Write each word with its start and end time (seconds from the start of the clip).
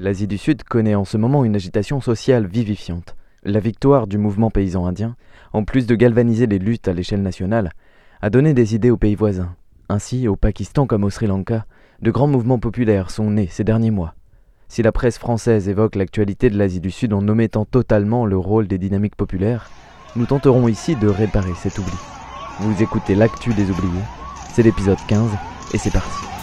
L'Asie 0.00 0.26
du 0.26 0.38
Sud 0.38 0.64
connaît 0.64 0.94
en 0.94 1.04
ce 1.04 1.18
moment 1.18 1.44
une 1.44 1.56
agitation 1.56 2.00
sociale 2.00 2.46
vivifiante. 2.46 3.16
La 3.42 3.60
victoire 3.60 4.06
du 4.06 4.16
mouvement 4.16 4.50
paysan 4.50 4.86
indien, 4.86 5.14
en 5.52 5.62
plus 5.62 5.86
de 5.86 5.94
galvaniser 5.94 6.46
les 6.46 6.58
luttes 6.58 6.88
à 6.88 6.94
l'échelle 6.94 7.20
nationale, 7.20 7.72
a 8.22 8.30
donné 8.30 8.54
des 8.54 8.74
idées 8.74 8.90
aux 8.90 8.96
pays 8.96 9.14
voisins. 9.14 9.54
Ainsi, 9.90 10.26
au 10.26 10.36
Pakistan 10.36 10.86
comme 10.86 11.04
au 11.04 11.10
Sri 11.10 11.26
Lanka, 11.26 11.66
de 12.00 12.10
grands 12.10 12.28
mouvements 12.28 12.58
populaires 12.58 13.10
sont 13.10 13.30
nés 13.30 13.48
ces 13.50 13.62
derniers 13.62 13.90
mois. 13.90 14.14
Si 14.68 14.82
la 14.82 14.90
presse 14.90 15.18
française 15.18 15.68
évoque 15.68 15.96
l'actualité 15.96 16.48
de 16.48 16.56
l'Asie 16.56 16.80
du 16.80 16.90
Sud 16.90 17.12
en 17.12 17.28
omettant 17.28 17.66
totalement 17.66 18.24
le 18.24 18.38
rôle 18.38 18.68
des 18.68 18.78
dynamiques 18.78 19.16
populaires, 19.16 19.68
nous 20.16 20.24
tenterons 20.24 20.66
ici 20.66 20.96
de 20.96 21.08
réparer 21.08 21.52
cet 21.56 21.76
oubli. 21.76 21.92
Vous 22.60 22.82
écoutez 22.82 23.14
l'actu 23.14 23.52
des 23.52 23.70
oubliés, 23.70 24.06
c'est 24.54 24.62
l'épisode 24.62 24.98
15 25.08 25.30
et 25.74 25.78
c'est 25.78 25.92
parti. 25.92 26.39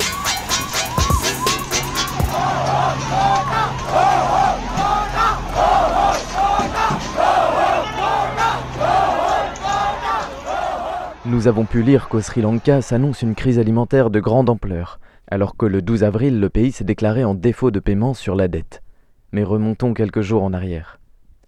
Nous 11.30 11.50
avons 11.50 11.66
pu 11.66 11.82
lire 11.82 12.08
qu'au 12.08 12.22
Sri 12.22 12.42
Lanka 12.42 12.82
s'annonce 12.82 13.22
une 13.22 13.36
crise 13.36 13.60
alimentaire 13.60 14.10
de 14.10 14.22
grande 14.22 14.50
ampleur, 14.50 14.98
alors 15.30 15.58
que 15.58 15.66
le 15.66 15.82
12 15.82 16.06
avril, 16.06 16.40
le 16.40 16.48
pays 16.48 16.72
s'est 16.72 16.86
déclaré 16.86 17.26
en 17.26 17.34
défaut 17.36 17.70
de 17.70 17.82
paiement 17.82 18.14
sur 18.14 18.34
la 18.34 18.48
dette. 18.48 18.82
Mais 19.34 19.44
remontons 19.44 19.94
quelques 19.94 20.22
jours 20.22 20.44
en 20.44 20.54
arrière. 20.54 21.02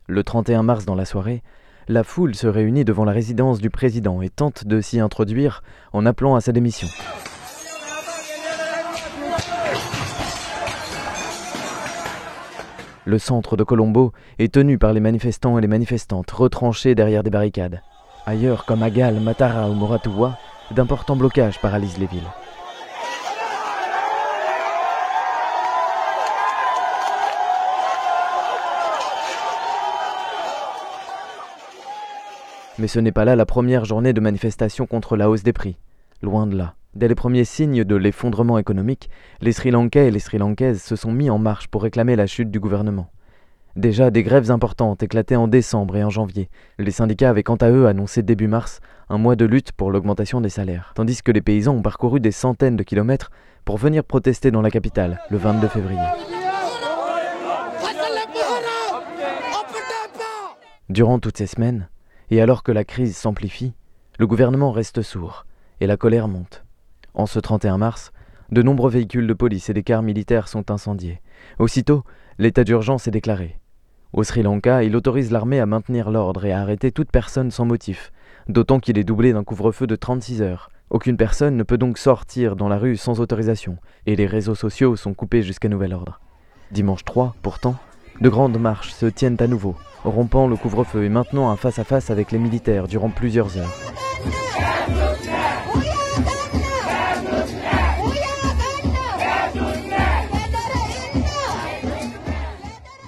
Le 0.07 0.21
31 0.21 0.63
mars 0.63 0.83
dans 0.83 0.95
la 0.95 1.05
soirée, 1.05 1.43
la 1.87 2.03
foule 2.03 2.35
se 2.35 2.45
réunit 2.45 2.83
devant 2.83 3.05
la 3.05 3.13
résidence 3.13 3.59
du 3.59 3.69
président 3.69 4.21
et 4.21 4.27
tente 4.27 4.67
de 4.67 4.81
s'y 4.81 4.99
introduire 4.99 5.63
en 5.93 6.05
appelant 6.05 6.35
à 6.35 6.41
sa 6.41 6.51
démission. 6.51 6.89
Le 13.05 13.17
centre 13.17 13.55
de 13.55 13.63
Colombo 13.63 14.11
est 14.39 14.53
tenu 14.53 14.77
par 14.77 14.91
les 14.91 14.99
manifestants 14.99 15.57
et 15.57 15.61
les 15.61 15.67
manifestantes 15.67 16.29
retranchés 16.31 16.95
derrière 16.95 17.23
des 17.23 17.29
barricades. 17.29 17.81
Ailleurs, 18.29 18.63
comme 18.63 18.83
Agal, 18.83 19.19
Matara 19.19 19.67
ou 19.71 19.73
Moratuwa, 19.73 20.37
d'importants 20.69 21.15
blocages 21.15 21.59
paralysent 21.59 21.97
les 21.97 22.05
villes. 22.05 22.21
Mais 32.77 32.87
ce 32.87 32.99
n'est 32.99 33.11
pas 33.11 33.25
là 33.25 33.35
la 33.35 33.47
première 33.47 33.85
journée 33.85 34.13
de 34.13 34.21
manifestation 34.21 34.85
contre 34.85 35.17
la 35.17 35.27
hausse 35.27 35.41
des 35.41 35.51
prix. 35.51 35.77
Loin 36.21 36.45
de 36.45 36.55
là. 36.55 36.75
Dès 36.93 37.07
les 37.07 37.15
premiers 37.15 37.45
signes 37.45 37.83
de 37.83 37.95
l'effondrement 37.95 38.59
économique, 38.59 39.09
les 39.41 39.53
Sri 39.53 39.71
Lankais 39.71 40.09
et 40.09 40.11
les 40.11 40.19
Sri 40.19 40.37
Lankaises 40.37 40.83
se 40.83 40.95
sont 40.95 41.11
mis 41.11 41.31
en 41.31 41.39
marche 41.39 41.67
pour 41.67 41.81
réclamer 41.81 42.15
la 42.15 42.27
chute 42.27 42.51
du 42.51 42.59
gouvernement. 42.59 43.09
Déjà, 43.75 44.09
des 44.09 44.23
grèves 44.23 44.51
importantes 44.51 45.03
éclataient 45.03 45.35
en 45.35 45.47
décembre 45.47 45.95
et 45.95 46.03
en 46.03 46.09
janvier. 46.09 46.49
Les 46.77 46.91
syndicats 46.91 47.29
avaient 47.29 47.43
quant 47.43 47.55
à 47.55 47.69
eux 47.69 47.87
annoncé 47.87 48.23
début 48.23 48.47
mars 48.47 48.79
un 49.09 49.17
mois 49.17 49.35
de 49.35 49.45
lutte 49.45 49.71
pour 49.71 49.91
l'augmentation 49.91 50.41
des 50.41 50.49
salaires, 50.49 50.91
tandis 50.95 51.21
que 51.21 51.31
les 51.31 51.41
paysans 51.41 51.75
ont 51.75 51.81
parcouru 51.81 52.19
des 52.19 52.31
centaines 52.31 52.75
de 52.75 52.83
kilomètres 52.83 53.31
pour 53.65 53.77
venir 53.77 54.03
protester 54.03 54.51
dans 54.51 54.61
la 54.61 54.71
capitale 54.71 55.19
le 55.29 55.37
22 55.37 55.67
février. 55.67 55.99
Durant 60.89 61.19
toutes 61.19 61.37
ces 61.37 61.45
semaines, 61.45 61.87
et 62.31 62.41
alors 62.41 62.63
que 62.63 62.71
la 62.71 62.83
crise 62.83 63.15
s'amplifie, 63.15 63.73
le 64.17 64.25
gouvernement 64.25 64.71
reste 64.71 65.03
sourd 65.03 65.45
et 65.79 65.87
la 65.87 65.97
colère 65.97 66.27
monte. 66.27 66.65
En 67.13 67.27
ce 67.27 67.39
31 67.39 67.77
mars, 67.77 68.11
de 68.51 68.63
nombreux 68.63 68.89
véhicules 68.89 69.27
de 69.27 69.33
police 69.33 69.69
et 69.69 69.73
des 69.73 69.83
cars 69.83 70.01
militaires 70.01 70.47
sont 70.47 70.71
incendiés. 70.71 71.21
Aussitôt, 71.59 72.03
l'état 72.39 72.63
d'urgence 72.63 73.07
est 73.07 73.11
déclaré. 73.11 73.58
Au 74.11 74.23
Sri 74.23 74.41
Lanka, 74.41 74.81
il 74.83 74.95
autorise 74.95 75.29
l'armée 75.29 75.59
à 75.59 75.67
maintenir 75.67 76.09
l'ordre 76.09 76.43
et 76.43 76.51
à 76.51 76.61
arrêter 76.61 76.91
toute 76.91 77.11
personne 77.11 77.51
sans 77.51 77.65
motif, 77.65 78.11
d'autant 78.47 78.79
qu'il 78.79 78.97
est 78.97 79.03
doublé 79.03 79.33
d'un 79.33 79.43
couvre-feu 79.43 79.85
de 79.85 79.95
36 79.95 80.41
heures. 80.41 80.71
Aucune 80.89 81.15
personne 81.15 81.55
ne 81.55 81.61
peut 81.61 81.77
donc 81.77 81.99
sortir 81.99 82.55
dans 82.55 82.67
la 82.67 82.79
rue 82.79 82.97
sans 82.97 83.19
autorisation, 83.19 83.77
et 84.07 84.15
les 84.15 84.25
réseaux 84.25 84.55
sociaux 84.55 84.95
sont 84.95 85.13
coupés 85.13 85.43
jusqu'à 85.43 85.69
nouvel 85.69 85.93
ordre. 85.93 86.19
Dimanche 86.71 87.05
3, 87.05 87.35
pourtant, 87.43 87.75
de 88.19 88.29
grandes 88.29 88.59
marches 88.59 88.93
se 88.93 89.05
tiennent 89.05 89.37
à 89.39 89.47
nouveau, 89.47 89.75
rompant 90.03 90.47
le 90.47 90.55
couvre-feu 90.55 91.03
et 91.03 91.09
maintenant 91.09 91.51
un 91.51 91.55
face-à-face 91.55 92.09
avec 92.09 92.31
les 92.31 92.39
militaires 92.39 92.87
durant 92.87 93.11
plusieurs 93.11 93.59
heures. 93.59 93.69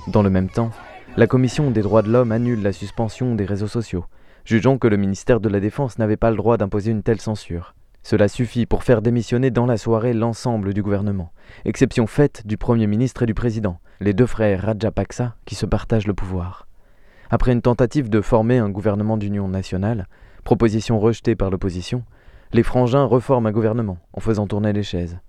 Dans 0.08 0.22
le 0.22 0.30
même 0.30 0.50
temps, 0.50 0.72
la 1.18 1.28
Commission 1.28 1.72
des 1.72 1.82
droits 1.82 2.02
de 2.02 2.10
l'homme 2.10 2.32
annule 2.32 2.64
la 2.64 2.72
suspension 2.72 3.36
des 3.36 3.44
réseaux 3.46 3.68
sociaux, 3.68 4.06
jugeant 4.46 4.78
que 4.78 4.88
le 4.88 4.96
ministère 4.96 5.42
de 5.42 5.50
la 5.50 5.60
Défense 5.60 5.98
n'avait 5.98 6.18
pas 6.18 6.32
le 6.32 6.38
droit 6.38 6.58
d'imposer 6.58 6.92
une 6.92 7.04
telle 7.04 7.20
censure. 7.20 7.76
Cela 8.02 8.28
suffit 8.28 8.66
pour 8.66 8.84
faire 8.84 9.02
démissionner 9.02 9.52
dans 9.52 9.66
la 9.66 9.78
soirée 9.78 10.14
l'ensemble 10.14 10.74
du 10.74 10.82
gouvernement, 10.82 11.34
exception 11.66 12.08
faite 12.08 12.48
du 12.48 12.58
Premier 12.58 12.88
ministre 12.88 13.24
et 13.24 13.26
du 13.26 13.34
Président, 13.34 13.80
les 14.00 14.14
deux 14.14 14.26
frères 14.26 14.64
Rajapaksa 14.64 15.36
qui 15.46 15.56
se 15.56 15.66
partagent 15.66 16.08
le 16.08 16.14
pouvoir. 16.14 16.68
Après 17.30 17.52
une 17.52 17.62
tentative 17.62 18.10
de 18.10 18.22
former 18.22 18.58
un 18.58 18.70
gouvernement 18.70 19.18
d'union 19.18 19.48
nationale, 19.48 20.08
proposition 20.44 21.00
rejetée 21.00 21.36
par 21.36 21.50
l'opposition, 21.50 22.04
les 22.54 22.64
frangins 22.64 23.04
reforment 23.04 23.48
un 23.48 23.52
gouvernement 23.52 23.98
en 24.14 24.22
faisant 24.22 24.48
tourner 24.48 24.74
les 24.74 24.84
chaises. 24.84 25.20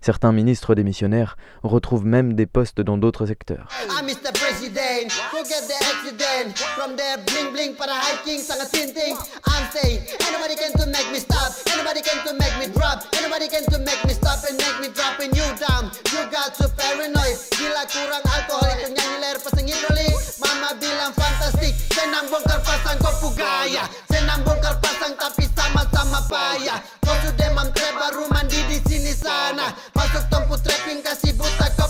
Certains 0.00 0.32
ministres 0.32 0.74
démissionnaires 0.74 1.36
retrouvent 1.62 2.06
même 2.06 2.34
des 2.34 2.46
postes 2.46 2.80
dans 2.80 2.98
d'autres 2.98 3.26
secteurs. 3.26 3.68
Ah. 3.70 3.94
President, 4.64 5.12
forget 5.28 5.60
the 5.68 5.76
accident. 5.92 6.56
From 6.72 6.96
there, 6.96 7.20
bling 7.28 7.52
bling 7.52 7.72
para 7.76 7.92
hiking, 7.92 8.40
sangat 8.40 8.72
tinting. 8.72 9.12
I'm 9.44 9.68
saying, 9.68 10.00
anybody 10.24 10.56
can 10.56 10.72
to 10.80 10.88
make 10.88 11.04
me 11.12 11.20
stop, 11.20 11.52
anybody 11.68 12.00
can 12.00 12.24
to 12.24 12.32
make 12.40 12.56
me 12.56 12.72
drop, 12.72 13.04
anybody 13.12 13.44
can 13.52 13.60
to 13.68 13.76
make 13.84 14.00
me 14.08 14.16
stop 14.16 14.40
and 14.48 14.56
make 14.56 14.80
me 14.80 14.88
drop 14.88 15.20
in 15.20 15.36
you 15.36 15.44
down. 15.60 15.92
You 16.08 16.24
got 16.32 16.56
so 16.56 16.72
paranoid, 16.80 17.36
gila 17.60 17.84
kurang 17.92 18.24
alkohol, 18.24 18.72
itu 18.80 18.88
nyanyi 18.96 19.16
layar 19.20 19.38
pasang 19.44 19.68
hidrolik. 19.68 20.16
Mama 20.40 20.72
bilang 20.80 21.12
fantastik, 21.12 21.76
saya 21.92 22.08
nang 22.08 22.32
bongkar 22.32 22.64
pasang 22.64 22.96
kau 23.04 23.12
pugaya, 23.20 23.84
saya 24.08 24.22
nang 24.24 24.48
bongkar 24.48 24.80
pasang 24.80 25.12
tapi 25.20 25.44
sama-sama 25.52 26.24
payah. 26.24 26.80
Kau 27.04 27.12
sudah 27.20 27.52
mamtreba 27.52 28.16
rumah 28.16 28.40
di 28.48 28.80
sini 28.88 29.12
sana, 29.12 29.76
masuk 29.92 30.24
tempat 30.32 30.56
trapping 30.64 31.04
kasih 31.04 31.36
buta 31.36 31.68
kau. 31.76 31.83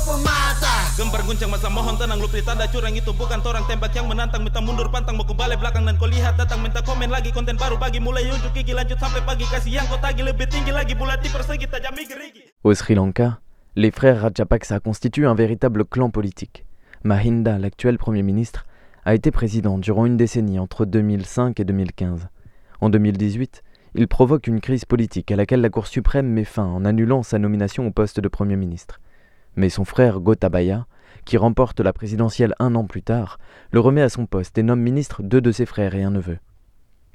Au 12.63 12.75
Sri 12.75 12.95
Lanka, 12.95 13.41
les 13.75 13.91
frères 13.91 14.21
Rajapaksa 14.21 14.79
constituent 14.79 15.27
un 15.27 15.35
véritable 15.35 15.85
clan 15.85 16.11
politique. 16.11 16.65
Mahinda, 17.03 17.59
l'actuel 17.59 17.99
Premier 17.99 18.23
ministre, 18.23 18.65
a 19.05 19.17
été 19.17 19.33
président 19.33 19.79
durant 19.79 20.07
une 20.07 20.17
décennie 20.17 20.61
entre 20.61 20.85
2005 20.85 21.59
et 21.59 21.65
2015. 21.65 22.29
En 22.81 22.89
2018, 22.89 23.65
il 23.97 24.07
provoque 24.07 24.47
une 24.47 24.61
crise 24.61 24.85
politique 24.85 25.33
à 25.33 25.37
laquelle 25.37 25.61
la 25.61 25.71
Cour 25.71 25.89
suprême 25.89 26.29
met 26.29 26.45
fin 26.45 26.67
en 26.67 26.85
annulant 26.85 27.25
sa 27.25 27.41
nomination 27.41 27.85
au 27.85 27.91
poste 27.91 28.21
de 28.21 28.29
Premier 28.29 28.55
ministre. 28.55 29.01
Mais 29.57 29.69
son 29.69 29.85
frère 29.85 30.21
Gotabaya, 30.21 30.87
qui 31.25 31.37
remporte 31.37 31.81
la 31.81 31.93
présidentielle 31.93 32.55
un 32.59 32.75
an 32.75 32.85
plus 32.85 33.03
tard, 33.03 33.39
le 33.71 33.81
remet 33.81 34.03
à 34.03 34.09
son 34.09 34.27
poste 34.27 34.59
et 34.59 34.63
nomme 34.63 34.81
ministre 34.81 35.23
deux 35.23 35.41
de 35.41 35.53
ses 35.53 35.67
frères 35.67 35.95
et 35.95 36.03
un 36.03 36.11
neveu. 36.11 36.39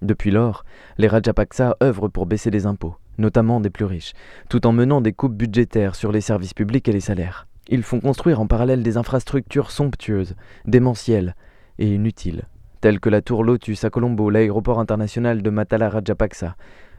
Depuis 0.02 0.32
lors, 0.32 0.64
les 0.98 1.08
Rajapaksa 1.08 1.76
œuvrent 1.84 2.10
pour 2.10 2.26
baisser 2.26 2.50
les 2.52 2.66
impôts, 2.66 2.96
notamment 3.18 3.60
des 3.60 3.70
plus 3.70 3.86
riches, 3.86 4.14
tout 4.50 4.66
en 4.66 4.72
menant 4.72 5.02
des 5.02 5.14
coupes 5.14 5.36
budgétaires 5.36 5.96
sur 5.96 6.12
les 6.12 6.22
services 6.22 6.54
publics 6.54 6.88
et 6.88 6.94
les 6.94 7.02
salaires. 7.02 7.48
Ils 7.68 7.84
font 7.84 8.00
construire 8.00 8.40
en 8.40 8.48
parallèle 8.48 8.82
des 8.82 8.98
infrastructures 8.98 9.72
somptueuses, 9.72 10.36
démentielles 10.66 11.36
et 11.78 11.94
inutiles, 11.94 12.48
telles 12.82 13.00
que 13.00 13.10
la 13.10 13.22
tour 13.22 13.44
Lotus 13.44 13.84
à 13.84 13.90
Colombo, 13.90 14.30
l'aéroport 14.30 14.80
international 14.80 15.42
de 15.42 15.50
Matala 15.50 15.90
Rajapaksa, 15.90 16.56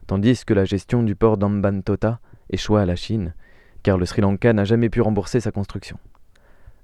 tandis 0.06 0.44
que 0.44 0.54
la 0.54 0.64
gestion 0.64 1.02
du 1.02 1.16
port 1.16 1.38
d'Ambantota 1.38 2.20
échoua 2.50 2.82
à 2.82 2.86
la 2.86 2.96
Chine, 2.96 3.34
car 3.82 3.98
le 3.98 4.06
Sri 4.06 4.22
Lanka 4.22 4.52
n'a 4.52 4.64
jamais 4.64 4.88
pu 4.88 5.00
rembourser 5.00 5.40
sa 5.40 5.50
construction. 5.50 5.98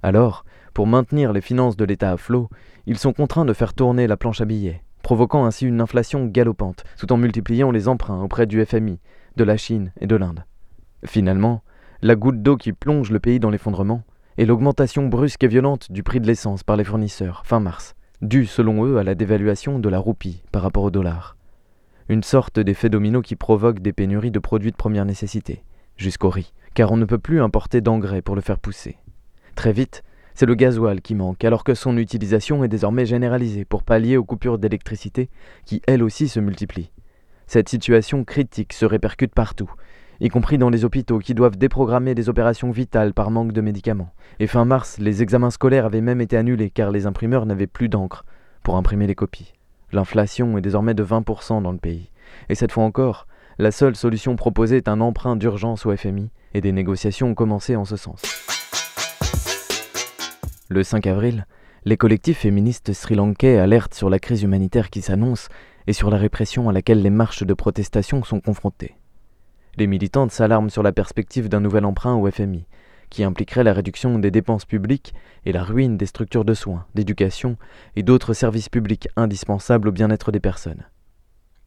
Alors, 0.03 0.45
pour 0.73 0.87
maintenir 0.87 1.33
les 1.33 1.41
finances 1.41 1.77
de 1.77 1.85
l'État 1.85 2.11
à 2.11 2.17
flot, 2.17 2.49
ils 2.85 2.97
sont 2.97 3.13
contraints 3.13 3.45
de 3.45 3.53
faire 3.53 3.73
tourner 3.73 4.07
la 4.07 4.17
planche 4.17 4.41
à 4.41 4.45
billets, 4.45 4.83
provoquant 5.01 5.45
ainsi 5.45 5.65
une 5.65 5.81
inflation 5.81 6.25
galopante, 6.25 6.83
tout 6.97 7.11
en 7.11 7.17
multipliant 7.17 7.71
les 7.71 7.87
emprunts 7.87 8.21
auprès 8.21 8.45
du 8.45 8.63
FMI, 8.63 8.99
de 9.35 9.43
la 9.43 9.57
Chine 9.57 9.91
et 9.99 10.07
de 10.07 10.15
l'Inde. 10.15 10.45
Finalement, 11.05 11.63
la 12.01 12.15
goutte 12.15 12.41
d'eau 12.43 12.57
qui 12.57 12.73
plonge 12.73 13.11
le 13.11 13.19
pays 13.19 13.39
dans 13.39 13.49
l'effondrement 13.49 14.03
est 14.37 14.45
l'augmentation 14.45 15.07
brusque 15.07 15.43
et 15.43 15.47
violente 15.47 15.91
du 15.91 16.03
prix 16.03 16.19
de 16.19 16.27
l'essence 16.27 16.63
par 16.63 16.75
les 16.75 16.83
fournisseurs 16.83 17.43
fin 17.45 17.59
mars, 17.59 17.95
due 18.21 18.45
selon 18.45 18.85
eux 18.85 18.97
à 18.97 19.03
la 19.03 19.15
dévaluation 19.15 19.79
de 19.79 19.89
la 19.89 19.99
roupie 19.99 20.43
par 20.51 20.61
rapport 20.61 20.83
au 20.83 20.91
dollar. 20.91 21.37
Une 22.09 22.23
sorte 22.23 22.59
d'effet 22.59 22.89
domino 22.89 23.21
qui 23.21 23.35
provoque 23.35 23.79
des 23.79 23.93
pénuries 23.93 24.31
de 24.31 24.39
produits 24.39 24.71
de 24.71 24.77
première 24.77 25.05
nécessité, 25.05 25.63
jusqu'au 25.97 26.29
riz, 26.29 26.53
car 26.77 26.91
on 26.91 26.97
ne 26.97 27.05
peut 27.05 27.17
plus 27.17 27.41
importer 27.41 27.81
d'engrais 27.81 28.21
pour 28.21 28.35
le 28.35 28.41
faire 28.41 28.59
pousser. 28.59 28.97
Très 29.55 29.73
vite, 29.73 30.03
c'est 30.35 30.45
le 30.45 30.53
gasoil 30.53 31.01
qui 31.01 31.15
manque, 31.15 31.43
alors 31.43 31.63
que 31.63 31.73
son 31.73 31.97
utilisation 31.97 32.63
est 32.63 32.67
désormais 32.67 33.07
généralisée 33.07 33.65
pour 33.65 33.81
pallier 33.81 34.15
aux 34.15 34.23
coupures 34.23 34.59
d'électricité 34.59 35.31
qui, 35.65 35.81
elles 35.87 36.03
aussi, 36.03 36.27
se 36.27 36.39
multiplient. 36.39 36.91
Cette 37.47 37.67
situation 37.67 38.23
critique 38.23 38.73
se 38.73 38.85
répercute 38.85 39.33
partout, 39.33 39.71
y 40.19 40.29
compris 40.29 40.59
dans 40.59 40.69
les 40.69 40.85
hôpitaux 40.85 41.17
qui 41.17 41.33
doivent 41.33 41.57
déprogrammer 41.57 42.13
des 42.13 42.29
opérations 42.29 42.69
vitales 42.69 43.15
par 43.15 43.31
manque 43.31 43.53
de 43.53 43.61
médicaments. 43.61 44.13
Et 44.39 44.45
fin 44.45 44.63
mars, 44.63 44.99
les 44.99 45.23
examens 45.23 45.49
scolaires 45.49 45.87
avaient 45.87 46.01
même 46.01 46.21
été 46.21 46.37
annulés 46.37 46.69
car 46.69 46.91
les 46.91 47.07
imprimeurs 47.07 47.47
n'avaient 47.47 47.65
plus 47.65 47.89
d'encre 47.89 48.23
pour 48.61 48.75
imprimer 48.75 49.07
les 49.07 49.15
copies. 49.15 49.53
L'inflation 49.91 50.59
est 50.59 50.61
désormais 50.61 50.93
de 50.93 51.03
20% 51.03 51.63
dans 51.63 51.71
le 51.71 51.79
pays. 51.79 52.11
Et 52.49 52.55
cette 52.55 52.71
fois 52.71 52.83
encore, 52.83 53.25
la 53.59 53.71
seule 53.71 53.95
solution 53.95 54.35
proposée 54.35 54.77
est 54.77 54.87
un 54.87 55.01
emprunt 55.01 55.35
d'urgence 55.35 55.85
au 55.85 55.95
FMI, 55.95 56.29
et 56.53 56.61
des 56.61 56.71
négociations 56.71 57.29
ont 57.29 57.35
commencé 57.35 57.75
en 57.75 57.85
ce 57.85 57.95
sens. 57.95 58.21
Le 60.69 60.83
5 60.83 61.07
avril, 61.07 61.47
les 61.85 61.97
collectifs 61.97 62.39
féministes 62.39 62.93
sri-lankais 62.93 63.57
alertent 63.57 63.93
sur 63.93 64.09
la 64.09 64.19
crise 64.19 64.43
humanitaire 64.43 64.89
qui 64.89 65.01
s'annonce 65.01 65.47
et 65.87 65.93
sur 65.93 66.09
la 66.09 66.17
répression 66.17 66.69
à 66.69 66.73
laquelle 66.73 67.01
les 67.01 67.09
marches 67.09 67.43
de 67.43 67.53
protestation 67.53 68.23
sont 68.23 68.41
confrontées. 68.41 68.95
Les 69.77 69.87
militantes 69.87 70.31
s'alarment 70.31 70.69
sur 70.69 70.83
la 70.83 70.91
perspective 70.91 71.49
d'un 71.49 71.61
nouvel 71.61 71.85
emprunt 71.85 72.15
au 72.15 72.29
FMI, 72.29 72.65
qui 73.09 73.23
impliquerait 73.23 73.63
la 73.63 73.73
réduction 73.73 74.19
des 74.19 74.31
dépenses 74.31 74.65
publiques 74.65 75.13
et 75.45 75.51
la 75.51 75.63
ruine 75.63 75.97
des 75.97 76.05
structures 76.05 76.45
de 76.45 76.53
soins, 76.53 76.85
d'éducation 76.93 77.57
et 77.95 78.03
d'autres 78.03 78.33
services 78.33 78.69
publics 78.69 79.07
indispensables 79.15 79.87
au 79.87 79.91
bien-être 79.91 80.31
des 80.31 80.41
personnes. 80.41 80.85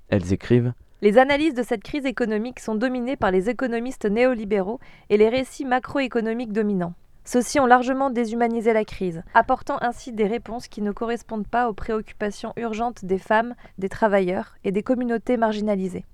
Elles 0.09 0.33
écrivent 0.33 0.75
Les 1.03 1.17
analyses 1.17 1.55
de 1.55 1.63
cette 1.63 1.83
crise 1.83 2.05
économique 2.05 2.61
sont 2.61 2.75
dominées 2.75 3.17
par 3.17 3.31
les 3.31 3.49
économistes 3.49 4.05
néolibéraux 4.05 4.81
et 5.09 5.17
les 5.17 5.31
récits 5.31 5.65
macroéconomiques 5.65 6.53
dominants. 6.53 6.93
Ceux-ci 7.25 7.59
ont 7.59 7.65
largement 7.65 8.11
déshumanisé 8.11 8.75
la 8.75 8.85
crise, 8.85 9.23
apportant 9.33 9.79
ainsi 9.81 10.13
des 10.13 10.27
réponses 10.27 10.69
qui 10.69 10.83
ne 10.83 10.93
correspondent 10.93 11.49
pas 11.49 11.71
aux 11.71 11.73
préoccupations 11.73 12.53
urgentes 12.59 13.07
des 13.07 13.17
femmes, 13.17 13.55
des 13.79 13.89
travailleurs 13.89 14.57
et 14.63 14.73
des 14.73 14.83
communautés 14.83 15.39
marginalisées. 15.39 16.05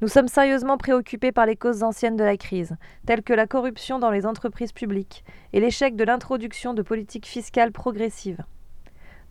Nous 0.00 0.08
sommes 0.08 0.26
sérieusement 0.26 0.76
préoccupés 0.76 1.30
par 1.30 1.46
les 1.46 1.54
causes 1.54 1.84
anciennes 1.84 2.16
de 2.16 2.24
la 2.24 2.36
crise, 2.36 2.74
telles 3.06 3.22
que 3.22 3.32
la 3.32 3.46
corruption 3.46 4.00
dans 4.00 4.10
les 4.10 4.26
entreprises 4.26 4.72
publiques 4.72 5.22
et 5.52 5.60
l'échec 5.60 5.94
de 5.94 6.02
l'introduction 6.02 6.74
de 6.74 6.82
politiques 6.82 7.26
fiscales 7.26 7.70
progressives. 7.70 8.42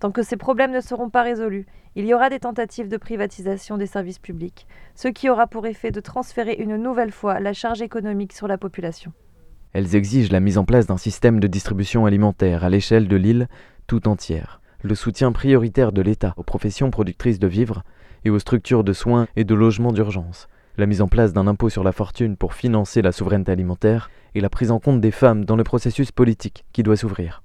Tant 0.01 0.09
que 0.09 0.23
ces 0.23 0.35
problèmes 0.35 0.71
ne 0.71 0.81
seront 0.81 1.11
pas 1.11 1.21
résolus, 1.21 1.67
il 1.95 2.05
y 2.05 2.15
aura 2.15 2.31
des 2.31 2.39
tentatives 2.39 2.87
de 2.87 2.97
privatisation 2.97 3.77
des 3.77 3.85
services 3.85 4.17
publics, 4.17 4.65
ce 4.95 5.07
qui 5.07 5.29
aura 5.29 5.45
pour 5.45 5.67
effet 5.67 5.91
de 5.91 5.99
transférer 5.99 6.53
une 6.53 6.75
nouvelle 6.75 7.11
fois 7.11 7.39
la 7.39 7.53
charge 7.53 7.83
économique 7.83 8.33
sur 8.33 8.47
la 8.47 8.57
population. 8.57 9.13
Elles 9.73 9.95
exigent 9.95 10.31
la 10.31 10.39
mise 10.39 10.57
en 10.57 10.65
place 10.65 10.87
d'un 10.87 10.97
système 10.97 11.39
de 11.39 11.45
distribution 11.45 12.07
alimentaire 12.07 12.63
à 12.63 12.71
l'échelle 12.71 13.07
de 13.07 13.15
l'île 13.15 13.47
tout 13.85 14.07
entière, 14.07 14.59
le 14.81 14.95
soutien 14.95 15.31
prioritaire 15.31 15.91
de 15.91 16.01
l'État 16.01 16.33
aux 16.35 16.43
professions 16.43 16.89
productrices 16.89 17.37
de 17.37 17.47
vivres 17.47 17.83
et 18.25 18.31
aux 18.31 18.39
structures 18.39 18.83
de 18.83 18.93
soins 18.93 19.27
et 19.35 19.43
de 19.43 19.53
logement 19.53 19.91
d'urgence, 19.91 20.47
la 20.77 20.87
mise 20.87 21.03
en 21.03 21.09
place 21.09 21.31
d'un 21.31 21.45
impôt 21.45 21.69
sur 21.69 21.83
la 21.83 21.91
fortune 21.91 22.37
pour 22.37 22.55
financer 22.55 23.03
la 23.03 23.11
souveraineté 23.11 23.51
alimentaire 23.51 24.09
et 24.33 24.41
la 24.41 24.49
prise 24.49 24.71
en 24.71 24.79
compte 24.79 24.99
des 24.99 25.11
femmes 25.11 25.45
dans 25.45 25.55
le 25.55 25.63
processus 25.63 26.11
politique 26.11 26.65
qui 26.73 26.81
doit 26.81 26.97
s'ouvrir. 26.97 27.43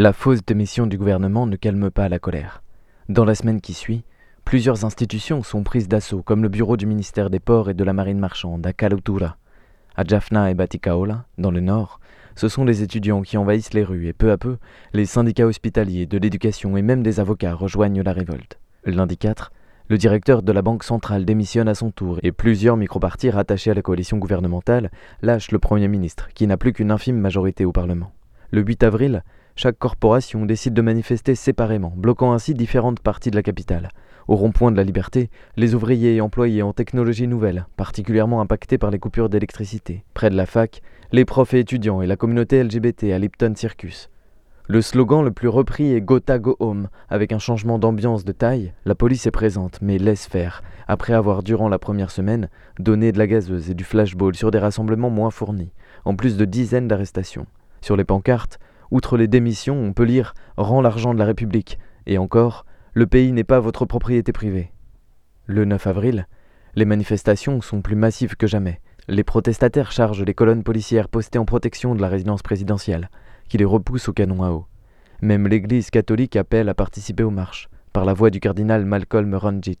La 0.00 0.12
fausse 0.12 0.44
démission 0.46 0.86
du 0.86 0.96
gouvernement 0.96 1.48
ne 1.48 1.56
calme 1.56 1.90
pas 1.90 2.08
la 2.08 2.20
colère. 2.20 2.62
Dans 3.08 3.24
la 3.24 3.34
semaine 3.34 3.60
qui 3.60 3.74
suit, 3.74 4.04
plusieurs 4.44 4.84
institutions 4.84 5.42
sont 5.42 5.64
prises 5.64 5.88
d'assaut, 5.88 6.22
comme 6.22 6.44
le 6.44 6.48
bureau 6.48 6.76
du 6.76 6.86
ministère 6.86 7.30
des 7.30 7.40
Ports 7.40 7.68
et 7.68 7.74
de 7.74 7.82
la 7.82 7.92
Marine 7.92 8.20
marchande 8.20 8.64
à 8.64 8.72
Kalutura. 8.72 9.38
À 9.96 10.04
Jaffna 10.04 10.52
et 10.52 10.54
Batikaola, 10.54 11.24
dans 11.36 11.50
le 11.50 11.58
nord, 11.58 11.98
ce 12.36 12.46
sont 12.46 12.64
les 12.64 12.84
étudiants 12.84 13.22
qui 13.22 13.36
envahissent 13.36 13.74
les 13.74 13.82
rues 13.82 14.06
et 14.06 14.12
peu 14.12 14.30
à 14.30 14.38
peu, 14.38 14.58
les 14.92 15.04
syndicats 15.04 15.48
hospitaliers, 15.48 16.06
de 16.06 16.18
l'éducation 16.18 16.76
et 16.76 16.82
même 16.82 17.02
des 17.02 17.18
avocats 17.18 17.54
rejoignent 17.54 18.02
la 18.02 18.12
révolte. 18.12 18.60
Lundi 18.84 19.16
4, 19.16 19.50
le 19.88 19.98
directeur 19.98 20.44
de 20.44 20.52
la 20.52 20.62
Banque 20.62 20.84
centrale 20.84 21.24
démissionne 21.24 21.66
à 21.66 21.74
son 21.74 21.90
tour 21.90 22.20
et 22.22 22.30
plusieurs 22.30 22.76
micropartis 22.76 23.30
rattachés 23.30 23.72
à 23.72 23.74
la 23.74 23.82
coalition 23.82 24.18
gouvernementale 24.18 24.92
lâchent 25.22 25.50
le 25.50 25.58
Premier 25.58 25.88
ministre, 25.88 26.28
qui 26.34 26.46
n'a 26.46 26.56
plus 26.56 26.72
qu'une 26.72 26.92
infime 26.92 27.18
majorité 27.18 27.64
au 27.64 27.72
Parlement. 27.72 28.12
Le 28.52 28.62
8 28.62 28.84
avril, 28.84 29.24
chaque 29.58 29.76
corporation 29.76 30.46
décide 30.46 30.72
de 30.72 30.82
manifester 30.82 31.34
séparément, 31.34 31.92
bloquant 31.96 32.32
ainsi 32.32 32.54
différentes 32.54 33.00
parties 33.00 33.32
de 33.32 33.34
la 33.34 33.42
capitale. 33.42 33.88
Au 34.28 34.36
rond-point 34.36 34.70
de 34.70 34.76
la 34.76 34.84
liberté, 34.84 35.30
les 35.56 35.74
ouvriers 35.74 36.14
et 36.14 36.20
employés 36.20 36.62
en 36.62 36.72
technologie 36.72 37.26
nouvelle, 37.26 37.66
particulièrement 37.76 38.40
impactés 38.40 38.78
par 38.78 38.92
les 38.92 39.00
coupures 39.00 39.28
d'électricité. 39.28 40.04
Près 40.14 40.30
de 40.30 40.36
la 40.36 40.46
fac, 40.46 40.80
les 41.10 41.24
profs 41.24 41.54
et 41.54 41.58
étudiants 41.58 42.02
et 42.02 42.06
la 42.06 42.14
communauté 42.14 42.62
LGBT 42.62 43.10
à 43.12 43.18
Lipton 43.18 43.52
Circus. 43.56 44.10
Le 44.68 44.80
slogan 44.80 45.24
le 45.24 45.32
plus 45.32 45.48
repris 45.48 45.92
est 45.92 46.02
Gotha 46.02 46.38
Go 46.38 46.54
Home. 46.60 46.88
Avec 47.08 47.32
un 47.32 47.40
changement 47.40 47.80
d'ambiance 47.80 48.24
de 48.24 48.30
taille, 48.30 48.74
la 48.84 48.94
police 48.94 49.26
est 49.26 49.32
présente, 49.32 49.80
mais 49.82 49.98
laisse 49.98 50.28
faire, 50.28 50.62
après 50.86 51.14
avoir, 51.14 51.42
durant 51.42 51.68
la 51.68 51.80
première 51.80 52.12
semaine, 52.12 52.48
donné 52.78 53.10
de 53.10 53.18
la 53.18 53.26
gazeuse 53.26 53.70
et 53.70 53.74
du 53.74 53.82
flashball 53.82 54.36
sur 54.36 54.52
des 54.52 54.60
rassemblements 54.60 55.10
moins 55.10 55.32
fournis, 55.32 55.72
en 56.04 56.14
plus 56.14 56.36
de 56.36 56.44
dizaines 56.44 56.86
d'arrestations. 56.86 57.46
Sur 57.80 57.96
les 57.96 58.04
pancartes, 58.04 58.58
Outre 58.90 59.16
les 59.16 59.28
démissions, 59.28 59.76
on 59.76 59.92
peut 59.92 60.04
lire 60.04 60.34
Rends 60.56 60.80
l'argent 60.80 61.12
de 61.14 61.18
la 61.18 61.24
République 61.24 61.78
et 62.06 62.18
encore 62.18 62.64
Le 62.94 63.06
pays 63.06 63.32
n'est 63.32 63.44
pas 63.44 63.60
votre 63.60 63.84
propriété 63.84 64.32
privée. 64.32 64.72
Le 65.46 65.64
9 65.64 65.86
avril, 65.86 66.26
les 66.74 66.84
manifestations 66.84 67.60
sont 67.60 67.82
plus 67.82 67.96
massives 67.96 68.36
que 68.36 68.46
jamais. 68.46 68.80
Les 69.08 69.24
protestataires 69.24 69.92
chargent 69.92 70.24
les 70.24 70.34
colonnes 70.34 70.62
policières 70.62 71.08
postées 71.08 71.38
en 71.38 71.44
protection 71.44 71.94
de 71.94 72.00
la 72.00 72.08
résidence 72.08 72.42
présidentielle, 72.42 73.10
qui 73.48 73.58
les 73.58 73.64
repoussent 73.64 74.08
au 74.08 74.12
canon 74.12 74.42
à 74.42 74.50
eau. 74.50 74.66
Même 75.22 75.48
l'Église 75.48 75.90
catholique 75.90 76.36
appelle 76.36 76.68
à 76.68 76.74
participer 76.74 77.22
aux 77.24 77.30
marches, 77.30 77.68
par 77.92 78.04
la 78.04 78.12
voix 78.12 78.30
du 78.30 78.40
cardinal 78.40 78.84
Malcolm 78.84 79.34
Ranjit. 79.34 79.80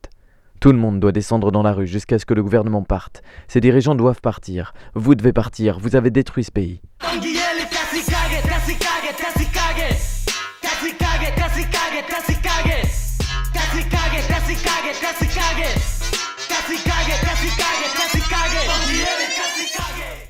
Tout 0.60 0.72
le 0.72 0.78
monde 0.78 0.98
doit 0.98 1.12
descendre 1.12 1.52
dans 1.52 1.62
la 1.62 1.72
rue 1.72 1.86
jusqu'à 1.86 2.18
ce 2.18 2.26
que 2.26 2.34
le 2.34 2.42
gouvernement 2.42 2.82
parte. 2.82 3.22
Ses 3.46 3.60
dirigeants 3.60 3.94
doivent 3.94 4.20
partir. 4.20 4.72
Vous 4.94 5.14
devez 5.14 5.32
partir. 5.32 5.78
Vous 5.78 5.94
avez 5.94 6.10
détruit 6.10 6.42
ce 6.42 6.50
pays. 6.50 6.80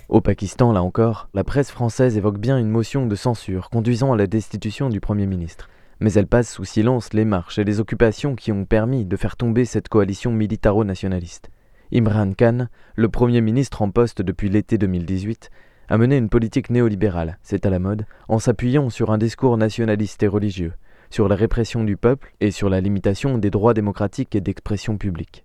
Au 0.08 0.22
Pakistan, 0.22 0.72
là 0.72 0.82
encore, 0.82 1.28
la 1.34 1.44
presse 1.44 1.70
française 1.70 2.16
évoque 2.16 2.38
bien 2.38 2.56
une 2.56 2.70
motion 2.70 3.04
de 3.04 3.14
censure 3.14 3.68
conduisant 3.68 4.14
à 4.14 4.16
la 4.16 4.26
destitution 4.26 4.88
du 4.88 5.00
Premier 5.00 5.26
ministre. 5.26 5.68
Mais 6.00 6.14
elle 6.14 6.26
passe 6.26 6.50
sous 6.50 6.64
silence 6.64 7.12
les 7.12 7.26
marches 7.26 7.58
et 7.58 7.64
les 7.64 7.78
occupations 7.78 8.34
qui 8.34 8.50
ont 8.50 8.64
permis 8.64 9.04
de 9.04 9.16
faire 9.16 9.36
tomber 9.36 9.66
cette 9.66 9.90
coalition 9.90 10.32
militaro-nationaliste. 10.32 11.50
Imran 11.92 12.32
Khan, 12.32 12.68
le 12.96 13.08
Premier 13.10 13.42
ministre 13.42 13.82
en 13.82 13.90
poste 13.90 14.22
depuis 14.22 14.48
l'été 14.48 14.78
2018, 14.78 15.50
a 15.90 15.98
mené 15.98 16.16
une 16.16 16.30
politique 16.30 16.70
néolibérale, 16.70 17.38
c'est 17.42 17.66
à 17.66 17.70
la 17.70 17.78
mode, 17.78 18.06
en 18.28 18.38
s'appuyant 18.38 18.88
sur 18.88 19.10
un 19.10 19.18
discours 19.18 19.58
nationaliste 19.58 20.22
et 20.22 20.28
religieux, 20.28 20.72
sur 21.10 21.28
la 21.28 21.36
répression 21.36 21.84
du 21.84 21.98
peuple 21.98 22.32
et 22.40 22.50
sur 22.50 22.70
la 22.70 22.80
limitation 22.80 23.36
des 23.36 23.50
droits 23.50 23.74
démocratiques 23.74 24.34
et 24.34 24.40
d'expression 24.40 24.96
publique. 24.96 25.44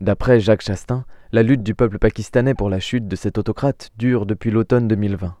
D'après 0.00 0.40
Jacques 0.40 0.62
Chastain, 0.62 1.04
La 1.32 1.44
lutte 1.44 1.62
du 1.62 1.76
peuple 1.76 2.00
pakistanais 2.00 2.54
pour 2.54 2.68
la 2.68 2.80
chute 2.80 3.06
de 3.06 3.14
cet 3.14 3.38
autocrate 3.38 3.90
dure 3.96 4.26
depuis 4.26 4.50
l'automne 4.50 4.88
2020. 4.88 5.36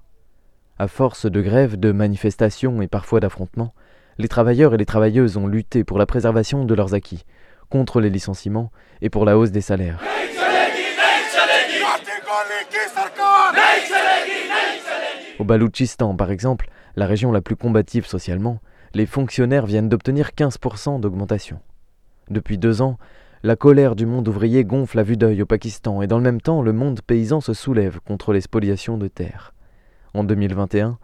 À 0.78 0.86
force 0.86 1.26
de 1.26 1.40
grèves, 1.40 1.80
de 1.80 1.90
manifestations 1.90 2.80
et 2.80 2.86
parfois 2.86 3.18
d'affrontements, 3.18 3.74
les 4.16 4.28
travailleurs 4.28 4.72
et 4.72 4.76
les 4.76 4.86
travailleuses 4.86 5.36
ont 5.36 5.48
lutté 5.48 5.82
pour 5.82 5.98
la 5.98 6.06
préservation 6.06 6.64
de 6.64 6.74
leurs 6.74 6.94
acquis, 6.94 7.24
contre 7.70 8.00
les 8.00 8.08
licenciements 8.08 8.70
et 9.00 9.10
pour 9.10 9.24
la 9.24 9.36
hausse 9.36 9.50
des 9.50 9.62
salaires. 9.62 10.00
Au 15.40 15.44
Baloutchistan, 15.44 16.14
par 16.14 16.30
exemple, 16.30 16.68
la 16.94 17.06
région 17.06 17.32
la 17.32 17.40
plus 17.40 17.56
combative 17.56 18.06
socialement, 18.06 18.60
les 18.94 19.06
fonctionnaires 19.06 19.66
viennent 19.66 19.88
d'obtenir 19.88 20.30
15% 20.36 21.00
d'augmentation. 21.00 21.58
Depuis 22.28 22.58
deux 22.58 22.80
ans, 22.80 22.96
la 23.42 23.56
colère 23.56 23.96
du 23.96 24.04
monde 24.04 24.28
ouvrier 24.28 24.64
gonfle 24.64 24.98
à 24.98 25.02
vue 25.02 25.16
d'œil 25.16 25.40
au 25.40 25.46
Pakistan 25.46 26.02
et 26.02 26.06
dans 26.06 26.18
le 26.18 26.22
même 26.22 26.42
temps, 26.42 26.60
le 26.60 26.74
monde 26.74 27.00
paysan 27.00 27.40
se 27.40 27.54
soulève 27.54 28.00
contre 28.00 28.34
les 28.34 28.42
spoliations 28.42 28.98
de 28.98 29.08
terres. 29.08 29.54
En 30.12 30.24
2021, 30.24 30.98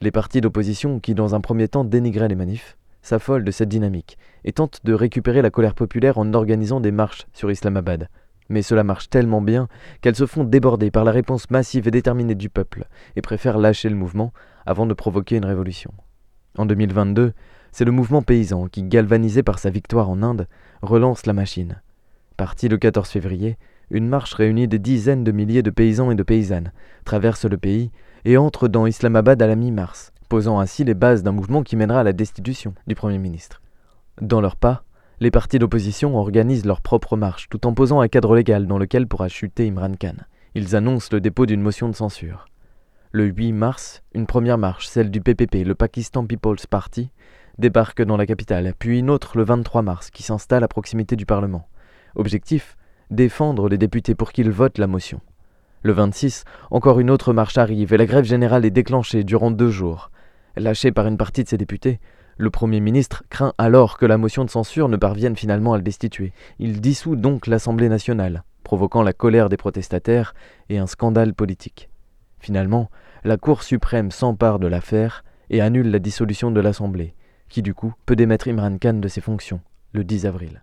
les 0.00 0.10
partis 0.10 0.40
d'opposition 0.40 1.00
qui, 1.00 1.14
dans 1.14 1.34
un 1.34 1.42
premier 1.42 1.68
temps, 1.68 1.84
dénigraient 1.84 2.28
les 2.28 2.34
manifs, 2.34 2.78
s'affolent 3.02 3.44
de 3.44 3.50
cette 3.50 3.68
dynamique 3.68 4.16
et 4.44 4.52
tentent 4.52 4.80
de 4.84 4.94
récupérer 4.94 5.42
la 5.42 5.50
colère 5.50 5.74
populaire 5.74 6.16
en 6.16 6.32
organisant 6.32 6.80
des 6.80 6.92
marches 6.92 7.26
sur 7.34 7.50
Islamabad. 7.50 8.08
Mais 8.48 8.62
cela 8.62 8.84
marche 8.84 9.10
tellement 9.10 9.42
bien 9.42 9.68
qu'elles 10.00 10.16
se 10.16 10.26
font 10.26 10.44
déborder 10.44 10.90
par 10.90 11.04
la 11.04 11.12
réponse 11.12 11.50
massive 11.50 11.88
et 11.88 11.90
déterminée 11.90 12.34
du 12.34 12.48
peuple 12.48 12.86
et 13.16 13.22
préfèrent 13.22 13.58
lâcher 13.58 13.90
le 13.90 13.96
mouvement 13.96 14.32
avant 14.64 14.86
de 14.86 14.94
provoquer 14.94 15.36
une 15.36 15.44
révolution. 15.44 15.92
En 16.56 16.64
2022, 16.64 17.34
c'est 17.72 17.84
le 17.84 17.90
mouvement 17.90 18.22
paysan 18.22 18.68
qui, 18.68 18.82
galvanisé 18.82 19.42
par 19.42 19.58
sa 19.58 19.70
victoire 19.70 20.10
en 20.10 20.22
Inde, 20.22 20.46
relance 20.82 21.26
la 21.26 21.32
machine. 21.32 21.80
Parti 22.36 22.68
le 22.68 22.76
14 22.76 23.08
février, 23.08 23.56
une 23.90 24.08
marche 24.08 24.34
réunit 24.34 24.68
des 24.68 24.78
dizaines 24.78 25.24
de 25.24 25.32
milliers 25.32 25.62
de 25.62 25.70
paysans 25.70 26.10
et 26.10 26.14
de 26.14 26.22
paysannes, 26.22 26.72
traverse 27.04 27.44
le 27.44 27.56
pays 27.56 27.90
et 28.24 28.36
entre 28.36 28.68
dans 28.68 28.86
Islamabad 28.86 29.40
à 29.42 29.46
la 29.46 29.56
mi-mars, 29.56 30.12
posant 30.28 30.60
ainsi 30.60 30.84
les 30.84 30.94
bases 30.94 31.22
d'un 31.22 31.32
mouvement 31.32 31.62
qui 31.62 31.76
mènera 31.76 32.00
à 32.00 32.04
la 32.04 32.12
destitution 32.12 32.74
du 32.86 32.94
Premier 32.94 33.18
ministre. 33.18 33.60
Dans 34.20 34.40
leur 34.40 34.56
pas, 34.56 34.84
les 35.20 35.30
partis 35.30 35.58
d'opposition 35.58 36.16
organisent 36.16 36.66
leur 36.66 36.80
propre 36.80 37.16
marche 37.16 37.48
tout 37.48 37.66
en 37.66 37.74
posant 37.74 38.00
un 38.00 38.08
cadre 38.08 38.34
légal 38.34 38.66
dans 38.66 38.78
lequel 38.78 39.06
pourra 39.06 39.28
chuter 39.28 39.68
Imran 39.68 39.92
Khan. 39.98 40.16
Ils 40.54 40.76
annoncent 40.76 41.08
le 41.12 41.20
dépôt 41.20 41.46
d'une 41.46 41.62
motion 41.62 41.88
de 41.88 41.94
censure. 41.94 42.46
Le 43.12 43.26
8 43.26 43.52
mars, 43.52 44.02
une 44.14 44.26
première 44.26 44.58
marche, 44.58 44.88
celle 44.88 45.10
du 45.10 45.20
PPP, 45.20 45.64
le 45.66 45.74
Pakistan 45.74 46.26
People's 46.26 46.66
Party, 46.66 47.10
débarque 47.58 48.02
dans 48.02 48.16
la 48.16 48.26
capitale, 48.26 48.74
puis 48.78 48.98
une 48.98 49.10
autre 49.10 49.36
le 49.36 49.44
23 49.44 49.82
mars 49.82 50.10
qui 50.10 50.22
s'installe 50.22 50.64
à 50.64 50.68
proximité 50.68 51.16
du 51.16 51.26
Parlement. 51.26 51.68
Objectif 52.14 52.76
défendre 53.10 53.68
les 53.68 53.78
députés 53.78 54.14
pour 54.14 54.32
qu'ils 54.32 54.50
votent 54.50 54.78
la 54.78 54.86
motion. 54.86 55.20
Le 55.82 55.92
26, 55.92 56.44
encore 56.70 57.00
une 57.00 57.10
autre 57.10 57.32
marche 57.32 57.58
arrive 57.58 57.92
et 57.92 57.96
la 57.96 58.06
grève 58.06 58.24
générale 58.24 58.64
est 58.64 58.70
déclenchée 58.70 59.24
durant 59.24 59.50
deux 59.50 59.70
jours. 59.70 60.10
Lâché 60.56 60.92
par 60.92 61.06
une 61.06 61.16
partie 61.16 61.44
de 61.44 61.48
ses 61.48 61.58
députés, 61.58 62.00
le 62.38 62.50
Premier 62.50 62.80
ministre 62.80 63.24
craint 63.30 63.52
alors 63.58 63.98
que 63.98 64.06
la 64.06 64.16
motion 64.16 64.44
de 64.44 64.50
censure 64.50 64.88
ne 64.88 64.96
parvienne 64.96 65.36
finalement 65.36 65.74
à 65.74 65.76
le 65.76 65.82
destituer. 65.82 66.32
Il 66.58 66.80
dissout 66.80 67.16
donc 67.16 67.46
l'Assemblée 67.46 67.88
nationale, 67.88 68.44
provoquant 68.64 69.02
la 69.02 69.12
colère 69.12 69.48
des 69.48 69.56
protestataires 69.56 70.34
et 70.68 70.78
un 70.78 70.86
scandale 70.86 71.34
politique. 71.34 71.90
Finalement, 72.38 72.90
la 73.24 73.36
Cour 73.36 73.62
suprême 73.62 74.10
s'empare 74.10 74.58
de 74.58 74.66
l'affaire 74.66 75.24
et 75.50 75.60
annule 75.60 75.90
la 75.90 75.98
dissolution 75.98 76.50
de 76.50 76.60
l'Assemblée, 76.60 77.14
qui 77.52 77.60
du 77.60 77.74
coup 77.74 77.92
peut 78.06 78.16
démettre 78.16 78.48
Imran 78.48 78.78
Khan 78.78 78.94
de 78.94 79.08
ses 79.08 79.20
fonctions 79.20 79.60
le 79.92 80.04
10 80.04 80.24
avril. 80.24 80.62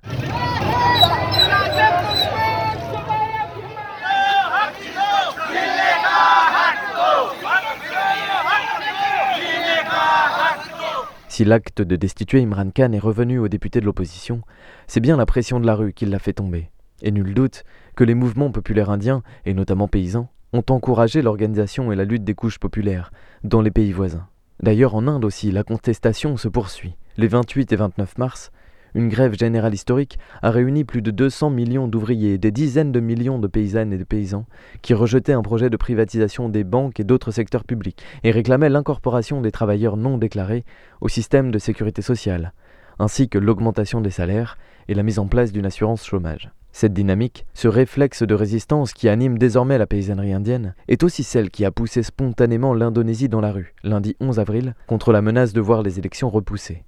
Si 11.27 11.46
l'acte 11.46 11.84
de 11.84 11.96
destituer 11.96 12.41
Imran 12.41 12.72
Khan 12.72 12.91
est 12.91 13.00
revenu 13.00 13.38
aux 13.38 13.48
députés 13.48 13.79
de 13.79 13.86
l'opposition, 13.86 14.41
c'est 14.88 15.00
bien 15.00 15.15
la 15.15 15.27
pression 15.27 15.60
de 15.60 15.67
la 15.67 15.75
rue 15.75 15.93
qui 15.93 16.08
l'a 16.08 16.17
fait 16.17 16.34
tomber. 16.34 16.72
Et 17.03 17.12
nul 17.12 17.36
doute 17.36 17.65
que 17.96 18.03
les 18.03 18.15
mouvements 18.15 18.51
populaires 18.51 18.89
indiens, 18.89 19.22
et 19.46 19.53
notamment 19.53 19.88
paysans, 19.88 20.29
ont 20.53 20.65
encouragé 20.69 21.22
l'organisation 21.22 21.91
et 21.91 21.96
la 21.96 22.03
lutte 22.03 22.24
des 22.24 22.34
couches 22.34 22.58
populaires 22.58 23.12
dans 23.43 23.62
les 23.62 23.72
pays 23.72 23.91
voisins. 23.91 24.27
D'ailleurs, 24.61 24.95
en 24.95 25.07
Inde 25.07 25.23
aussi, 25.23 25.51
la 25.51 25.63
contestation 25.63 26.35
se 26.35 26.47
poursuit. 26.47 26.95
Les 27.17 27.27
28 27.27 27.71
et 27.71 27.75
29 27.75 28.17
mars, 28.17 28.51
une 28.93 29.07
grève 29.07 29.37
générale 29.37 29.73
historique 29.73 30.17
a 30.41 30.51
réuni 30.51 30.83
plus 30.83 31.01
de 31.01 31.11
200 31.11 31.49
millions 31.49 31.87
d'ouvriers 31.87 32.33
et 32.33 32.37
des 32.37 32.51
dizaines 32.51 32.91
de 32.91 32.99
millions 32.99 33.39
de 33.39 33.47
paysannes 33.47 33.93
et 33.93 33.97
de 33.97 34.03
paysans 34.03 34.45
qui 34.81 34.93
rejetaient 34.93 35.33
un 35.33 35.43
projet 35.43 35.69
de 35.69 35.77
privatisation 35.77 36.49
des 36.49 36.63
banques 36.63 36.99
et 36.99 37.03
d'autres 37.03 37.31
secteurs 37.31 37.63
publics 37.63 38.03
et 38.23 38.31
réclamaient 38.31 38.69
l'incorporation 38.69 39.41
des 39.41 39.51
travailleurs 39.51 39.95
non 39.95 40.17
déclarés 40.17 40.65
au 41.01 41.07
système 41.07 41.51
de 41.51 41.59
sécurité 41.59 42.01
sociale, 42.01 42.53
ainsi 42.97 43.29
que 43.29 43.37
l'augmentation 43.37 44.01
des 44.01 44.09
salaires 44.09 44.57
et 44.87 44.95
la 44.95 45.03
mise 45.03 45.19
en 45.19 45.27
place 45.27 45.51
d'une 45.51 45.67
assurance 45.67 46.05
chômage. 46.05 46.51
Cette 46.71 46.93
dynamique, 46.93 47.45
ce 47.53 47.67
réflexe 47.67 48.23
de 48.23 48.33
résistance 48.33 48.93
qui 48.93 49.09
anime 49.09 49.38
désormais 49.38 49.77
la 49.77 49.88
paysannerie 49.88 50.33
indienne, 50.33 50.75
est 50.88 51.03
aussi 51.03 51.23
celle 51.23 51.49
qui 51.49 51.65
a 51.65 51.71
poussé 51.71 52.03
spontanément 52.03 52.73
l'Indonésie 52.73 53.27
dans 53.27 53.41
la 53.41 53.51
rue, 53.51 53.73
lundi 53.83 54.15
11 54.19 54.39
avril, 54.39 54.75
contre 54.88 55.11
la 55.11 55.21
menace 55.21 55.53
de 55.53 55.61
voir 55.61 55.81
les 55.81 55.99
élections 55.99 56.29
repoussées. 56.29 56.83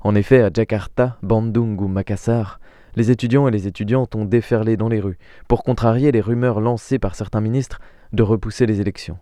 En 0.00 0.14
effet, 0.14 0.42
à 0.42 0.50
Jakarta, 0.52 1.18
Bandung 1.22 1.80
ou 1.80 1.88
Makassar, 1.88 2.58
les 2.96 3.10
étudiants 3.10 3.46
et 3.46 3.50
les 3.50 3.66
étudiantes 3.66 4.14
ont 4.14 4.24
déferlé 4.24 4.76
dans 4.76 4.88
les 4.88 5.00
rues 5.00 5.18
pour 5.48 5.62
contrarier 5.62 6.12
les 6.12 6.20
rumeurs 6.20 6.60
lancées 6.60 6.98
par 6.98 7.14
certains 7.14 7.42
ministres 7.42 7.80
de 8.12 8.22
repousser 8.22 8.66
les 8.66 8.80
élections, 8.80 9.18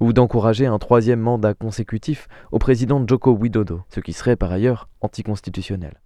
ou 0.00 0.12
d'encourager 0.12 0.66
un 0.66 0.78
troisième 0.78 1.20
mandat 1.20 1.54
consécutif 1.54 2.28
au 2.50 2.58
président 2.58 3.04
Joko 3.06 3.32
Widodo, 3.32 3.82
ce 3.90 4.00
qui 4.00 4.14
serait 4.14 4.36
par 4.36 4.50
ailleurs 4.50 4.88
anticonstitutionnel. 5.00 6.00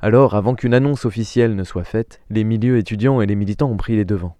Alors, 0.00 0.34
avant 0.34 0.54
qu'une 0.54 0.74
annonce 0.74 1.06
officielle 1.06 1.54
ne 1.54 1.64
soit 1.64 1.84
faite, 1.84 2.20
les 2.28 2.44
milieux 2.44 2.76
étudiants 2.76 3.20
et 3.20 3.26
les 3.26 3.34
militants 3.34 3.70
ont 3.70 3.76
pris 3.76 3.96
les 3.96 4.04
devants. 4.04 4.36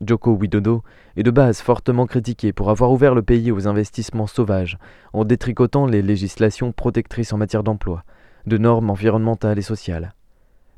Joko 0.00 0.32
Widodo 0.32 0.82
est 1.16 1.22
de 1.22 1.30
base 1.30 1.60
fortement 1.60 2.06
critiqué 2.06 2.52
pour 2.52 2.70
avoir 2.70 2.92
ouvert 2.92 3.14
le 3.14 3.22
pays 3.22 3.50
aux 3.50 3.68
investissements 3.68 4.26
sauvages, 4.26 4.78
en 5.12 5.24
détricotant 5.24 5.86
les 5.86 6.02
législations 6.02 6.72
protectrices 6.72 7.32
en 7.32 7.38
matière 7.38 7.62
d'emploi, 7.62 8.04
de 8.46 8.58
normes 8.58 8.90
environnementales 8.90 9.58
et 9.58 9.62
sociales. 9.62 10.14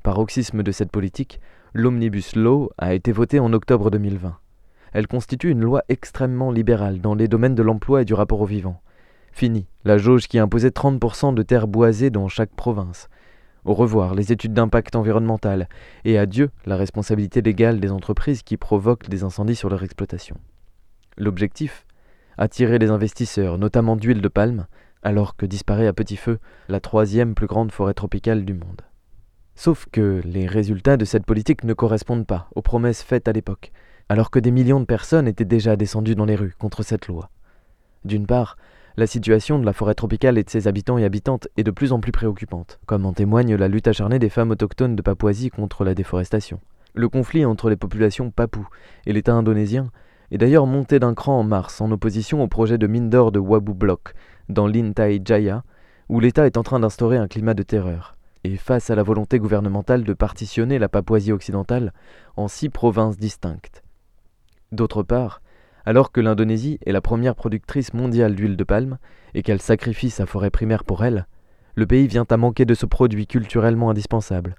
Paroxysme 0.03 0.63
de 0.63 0.73
cette 0.73 0.93
politique, 0.93 1.41
l'Omnibus 1.73 2.35
Law 2.37 2.71
a 2.79 2.95
été 2.95 3.13
votée 3.13 3.41
en 3.41 3.53
octobre 3.53 3.91
2020. 3.91 4.37
Elle 4.93 5.07
constitue 5.07 5.51
une 5.51 5.61
loi 5.61 5.83
extrêmement 5.89 6.51
libérale 6.51 7.01
dans 7.01 7.15
les 7.15 7.29
domaines 7.29 7.55
de 7.55 7.63
l'emploi 7.63 8.03
et 8.03 8.05
du 8.05 8.15
rapport 8.15 8.41
au 8.41 8.47
vivant. 8.47 8.81
Fini 9.33 9.67
la 9.85 9.99
jauge 9.99 10.29
qui 10.29 10.39
imposait 10.39 10.71
30% 10.71 11.35
de 11.35 11.43
terres 11.43 11.69
boisées 11.69 12.11
dans 12.11 12.29
chaque 12.29 12.55
province. 12.55 13.09
Au 13.69 13.75
revoir 13.75 14.15
les 14.15 14.33
études 14.33 14.55
d'impact 14.55 14.97
environnemental 14.97 15.69
et 16.07 16.17
adieu 16.17 16.49
la 16.65 16.79
responsabilité 16.79 17.43
légale 17.43 17.81
des 17.81 17.93
entreprises 17.93 18.43
qui 18.43 18.57
provoquent 18.57 19.11
des 19.11 19.25
incendies 19.25 19.57
sur 19.57 19.69
leur 19.69 19.83
exploitation. 19.83 20.39
L'objectif? 21.19 21.85
Attirer 22.39 22.79
les 22.79 22.89
investisseurs, 22.89 23.59
notamment 23.59 23.97
d'huile 23.97 24.23
de 24.23 24.29
palme, 24.29 24.67
alors 25.03 25.37
que 25.37 25.45
disparaît 25.45 25.87
à 25.87 25.93
petit 25.93 26.17
feu 26.17 26.39
la 26.71 26.81
troisième 26.81 27.35
plus 27.35 27.47
grande 27.47 27.71
forêt 27.71 27.93
tropicale 27.93 28.47
du 28.47 28.55
monde. 28.55 28.81
Sauf 29.55 29.85
que 29.93 30.23
les 30.25 30.47
résultats 30.47 30.97
de 30.97 31.05
cette 31.05 31.27
politique 31.27 31.65
ne 31.65 31.75
correspondent 31.75 32.27
pas 32.27 32.49
aux 32.55 32.63
promesses 32.63 33.03
faites 33.03 33.29
à 33.29 33.33
l'époque, 33.33 33.73
alors 34.09 34.31
que 34.31 34.39
des 34.39 34.51
millions 34.51 34.81
de 34.81 34.87
personnes 34.87 35.29
étaient 35.29 35.45
déjà 35.45 35.77
descendues 35.77 36.15
dans 36.15 36.25
les 36.25 36.37
rues 36.37 36.55
contre 36.59 36.83
cette 36.83 37.07
loi. 37.07 37.29
D'une 38.07 38.27
part, 38.27 38.57
la 38.99 39.07
situation 39.07 39.61
de 39.61 39.65
la 39.65 39.73
forêt 39.73 39.95
tropicale 39.95 40.39
et 40.39 40.43
de 40.43 40.51
ses 40.51 40.67
habitants 40.67 40.99
et 40.99 41.05
habitantes 41.05 41.47
est 41.57 41.63
de 41.63 41.71
plus 41.71 41.93
en 41.93 42.01
plus 42.01 42.11
préoccupante, 42.11 42.81
comme 42.85 43.07
en 43.07 43.13
témoigne 43.13 43.55
la 43.55 43.69
lutte 43.69 43.87
acharnée 43.87 44.19
des 44.19 44.29
femmes 44.29 44.51
autochtones 44.51 44.97
de 44.97 45.03
Papouasie 45.03 45.51
contre 45.51 45.85
la 45.85 45.95
déforestation. 45.95 46.59
Le 46.95 47.09
conflit 47.09 47.45
entre 47.45 47.71
les 47.71 47.77
populations 47.77 48.33
papoues 48.33 48.67
et 49.07 49.13
l'État 49.13 49.35
indonésien 49.35 49.93
est 50.33 50.39
d'ailleurs 50.39 50.67
monté 50.67 50.99
d'un 50.99 51.15
cran 51.15 51.39
en 51.39 51.45
mars 51.45 51.81
en 51.81 51.93
opposition 51.93 52.43
au 52.43 52.49
projet 52.49 52.77
de 52.77 52.89
mine 52.89 53.09
d'or 53.09 53.31
de 53.31 53.39
Wabu 53.39 53.73
Block, 53.73 54.15
dans 54.49 54.67
l'Intai 54.67 55.23
Jaya, 55.25 55.63
où 56.09 56.19
l'État 56.19 56.47
est 56.47 56.57
en 56.57 56.65
train 56.65 56.81
d'instaurer 56.81 57.19
un 57.19 57.29
climat 57.29 57.55
de 57.55 57.63
terreur. 57.63 58.17
Et 58.43 58.57
face 58.57 58.91
à 58.91 58.97
la 58.97 59.05
volonté 59.05 59.39
gouvernementale 59.39 60.03
de 60.03 60.13
partitionner 60.13 60.81
la 60.81 60.89
Papouasie 60.89 61.31
occidentale 61.31 61.93
en 62.37 62.49
six 62.49 62.69
provinces 62.69 63.17
distinctes. 63.17 63.85
D'autre 64.73 65.05
part, 65.05 65.41
alors 65.89 66.13
que 66.13 66.21
l'Indonésie 66.21 66.79
est 66.85 66.93
la 66.93 67.01
première 67.01 67.35
productrice 67.35 67.95
mondiale 67.95 68.35
d'huile 68.35 68.59
de 68.59 68.65
palme 68.65 68.99
et 69.33 69.43
qu'elle 69.43 69.63
sacrifie 69.63 70.11
sa 70.11 70.27
forêt 70.27 70.51
primaire 70.51 70.85
pour 70.85 71.03
elle, 71.03 71.27
le 71.77 71.87
pays 71.87 72.07
vient 72.07 72.27
à 72.29 72.37
manquer 72.37 72.67
de 72.67 72.75
ce 72.75 72.85
produit 72.85 73.27
culturellement 73.27 73.89
indispensable, 73.89 74.57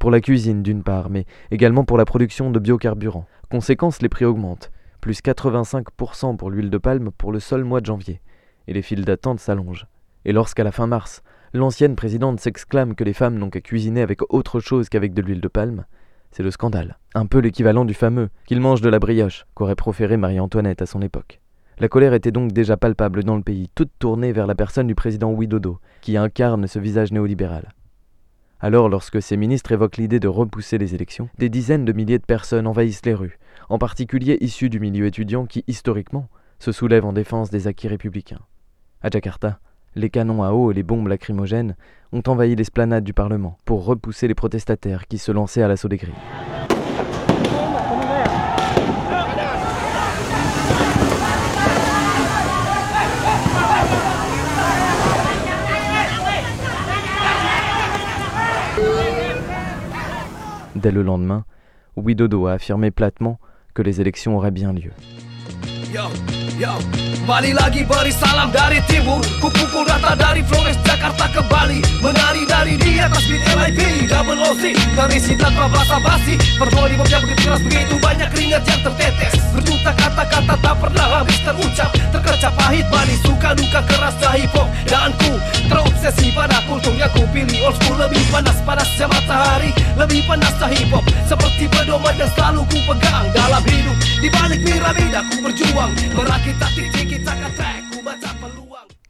pour 0.00 0.10
la 0.10 0.20
cuisine 0.20 0.64
d'une 0.64 0.82
part, 0.82 1.08
mais 1.08 1.24
également 1.52 1.84
pour 1.84 1.98
la 1.98 2.04
production 2.04 2.50
de 2.50 2.58
biocarburants. 2.58 3.28
Conséquence, 3.48 4.02
les 4.02 4.08
prix 4.08 4.24
augmentent, 4.24 4.72
plus 5.00 5.20
85% 5.22 6.36
pour 6.36 6.50
l'huile 6.50 6.70
de 6.70 6.78
palme 6.78 7.12
pour 7.16 7.30
le 7.30 7.38
seul 7.38 7.62
mois 7.62 7.80
de 7.80 7.86
janvier, 7.86 8.20
et 8.66 8.72
les 8.72 8.82
files 8.82 9.04
d'attente 9.04 9.38
s'allongent. 9.38 9.86
Et 10.24 10.32
lorsqu'à 10.32 10.64
la 10.64 10.72
fin 10.72 10.88
mars, 10.88 11.22
l'ancienne 11.52 11.94
présidente 11.94 12.40
s'exclame 12.40 12.96
que 12.96 13.04
les 13.04 13.12
femmes 13.12 13.38
n'ont 13.38 13.50
qu'à 13.50 13.60
cuisiner 13.60 14.02
avec 14.02 14.20
autre 14.34 14.58
chose 14.58 14.88
qu'avec 14.88 15.14
de 15.14 15.22
l'huile 15.22 15.40
de 15.40 15.46
palme, 15.46 15.84
C'est 16.32 16.42
le 16.42 16.50
scandale, 16.50 16.98
un 17.14 17.26
peu 17.26 17.38
l'équivalent 17.38 17.84
du 17.84 17.92
fameux 17.92 18.30
qu'il 18.46 18.60
mange 18.60 18.80
de 18.80 18.88
la 18.88 18.98
brioche 18.98 19.44
qu'aurait 19.54 19.76
proféré 19.76 20.16
Marie-Antoinette 20.16 20.80
à 20.80 20.86
son 20.86 21.02
époque. 21.02 21.42
La 21.78 21.88
colère 21.88 22.14
était 22.14 22.30
donc 22.30 22.52
déjà 22.52 22.78
palpable 22.78 23.22
dans 23.22 23.36
le 23.36 23.42
pays, 23.42 23.68
toute 23.74 23.90
tournée 23.98 24.32
vers 24.32 24.46
la 24.46 24.54
personne 24.54 24.86
du 24.86 24.94
président 24.94 25.30
Widodo, 25.30 25.78
qui 26.00 26.16
incarne 26.16 26.66
ce 26.66 26.78
visage 26.78 27.12
néolibéral. 27.12 27.74
Alors, 28.60 28.88
lorsque 28.88 29.20
ces 29.20 29.36
ministres 29.36 29.72
évoquent 29.72 29.98
l'idée 29.98 30.20
de 30.20 30.28
repousser 30.28 30.78
les 30.78 30.94
élections, 30.94 31.28
des 31.36 31.50
dizaines 31.50 31.84
de 31.84 31.92
milliers 31.92 32.18
de 32.18 32.24
personnes 32.24 32.66
envahissent 32.66 33.04
les 33.04 33.14
rues, 33.14 33.38
en 33.68 33.76
particulier 33.76 34.38
issus 34.40 34.70
du 34.70 34.80
milieu 34.80 35.04
étudiant 35.04 35.44
qui, 35.44 35.64
historiquement, 35.66 36.28
se 36.60 36.72
soulève 36.72 37.04
en 37.04 37.12
défense 37.12 37.50
des 37.50 37.66
acquis 37.66 37.88
républicains. 37.88 38.40
À 39.02 39.10
Jakarta, 39.10 39.58
les 39.94 40.10
canons 40.10 40.42
à 40.42 40.52
eau 40.52 40.70
et 40.70 40.74
les 40.74 40.82
bombes 40.82 41.08
lacrymogènes 41.08 41.76
ont 42.12 42.22
envahi 42.26 42.54
l'esplanade 42.54 43.04
du 43.04 43.12
Parlement 43.12 43.58
pour 43.64 43.84
repousser 43.84 44.28
les 44.28 44.34
protestataires 44.34 45.06
qui 45.06 45.18
se 45.18 45.32
lançaient 45.32 45.62
à 45.62 45.68
l'assaut 45.68 45.88
des 45.88 45.96
grilles. 45.96 46.14
Dès 60.74 60.90
le 60.90 61.02
lendemain, 61.02 61.44
Widodo 61.96 62.46
a 62.46 62.54
affirmé 62.54 62.90
platement 62.90 63.38
que 63.72 63.82
les 63.82 64.00
élections 64.00 64.36
auraient 64.36 64.50
bien 64.50 64.72
lieu. 64.72 64.90
Yo, 66.62 66.78
Bali 67.26 67.54
lagi 67.54 67.82
beri 67.86 68.14
salam 68.14 68.50
dari 68.54 68.78
timur. 68.86 69.22
Ku 69.42 69.50
pukul 69.50 69.86
rata 69.86 70.14
dari 70.14 70.42
Flores 70.46 70.78
Jakarta 70.86 71.30
ke 71.30 71.42
Bali. 71.50 71.82
Menari 72.02 72.42
dari 72.46 72.74
di 72.78 72.98
atas 72.98 73.22
beat 73.30 73.42
LIB 73.46 74.10
Double 74.10 74.38
OC 74.42 74.74
Narisi 74.98 75.34
tanpa 75.38 75.70
basa-basi. 75.70 76.34
Performa 76.58 76.90
di 76.90 76.94
yang 76.98 77.22
begitu 77.22 77.42
keras 77.46 77.62
Begitu 77.62 77.94
banyak 78.02 78.28
keringat 78.34 78.62
yang 78.66 78.80
tertetes. 78.82 79.34
Berjuta 79.54 79.90
kata-kata 79.94 80.54
tak 80.58 80.74
pernah 80.82 81.06
habis 81.22 81.38
terucap. 81.46 81.90
Terkerja 82.10 82.48
pahit 82.58 82.86
Bali 82.90 83.14
Suka 83.22 83.50
duka 83.54 83.80
keras 83.86 84.14
hip 84.34 84.50
hop 84.54 84.66
Dan 84.86 85.10
ku 85.22 85.32
terobsesi 85.70 86.34
pada 86.34 86.58
kultur 86.66 86.94
yang 86.98 87.10
ku 87.14 87.22
pilih 87.30 87.70
Old 87.70 87.74
school. 87.78 87.98
Lebih 88.02 88.22
panas 88.34 88.58
panasnya 88.66 89.06
matahari 89.06 89.70
Lebih 89.94 90.26
panas 90.26 90.58
hip 90.74 90.90
hop 90.90 91.06
Seperti 91.26 91.70
pedoman 91.70 92.18
yang 92.18 92.30
selalu 92.34 92.66
ku 92.66 92.78
pegang 92.90 93.30
Dalam 93.30 93.62
hidup. 93.62 93.94
Di 94.18 94.28
balik 94.30 94.60
piramida 94.66 95.22
ku 95.30 95.42
berjuang 95.42 95.90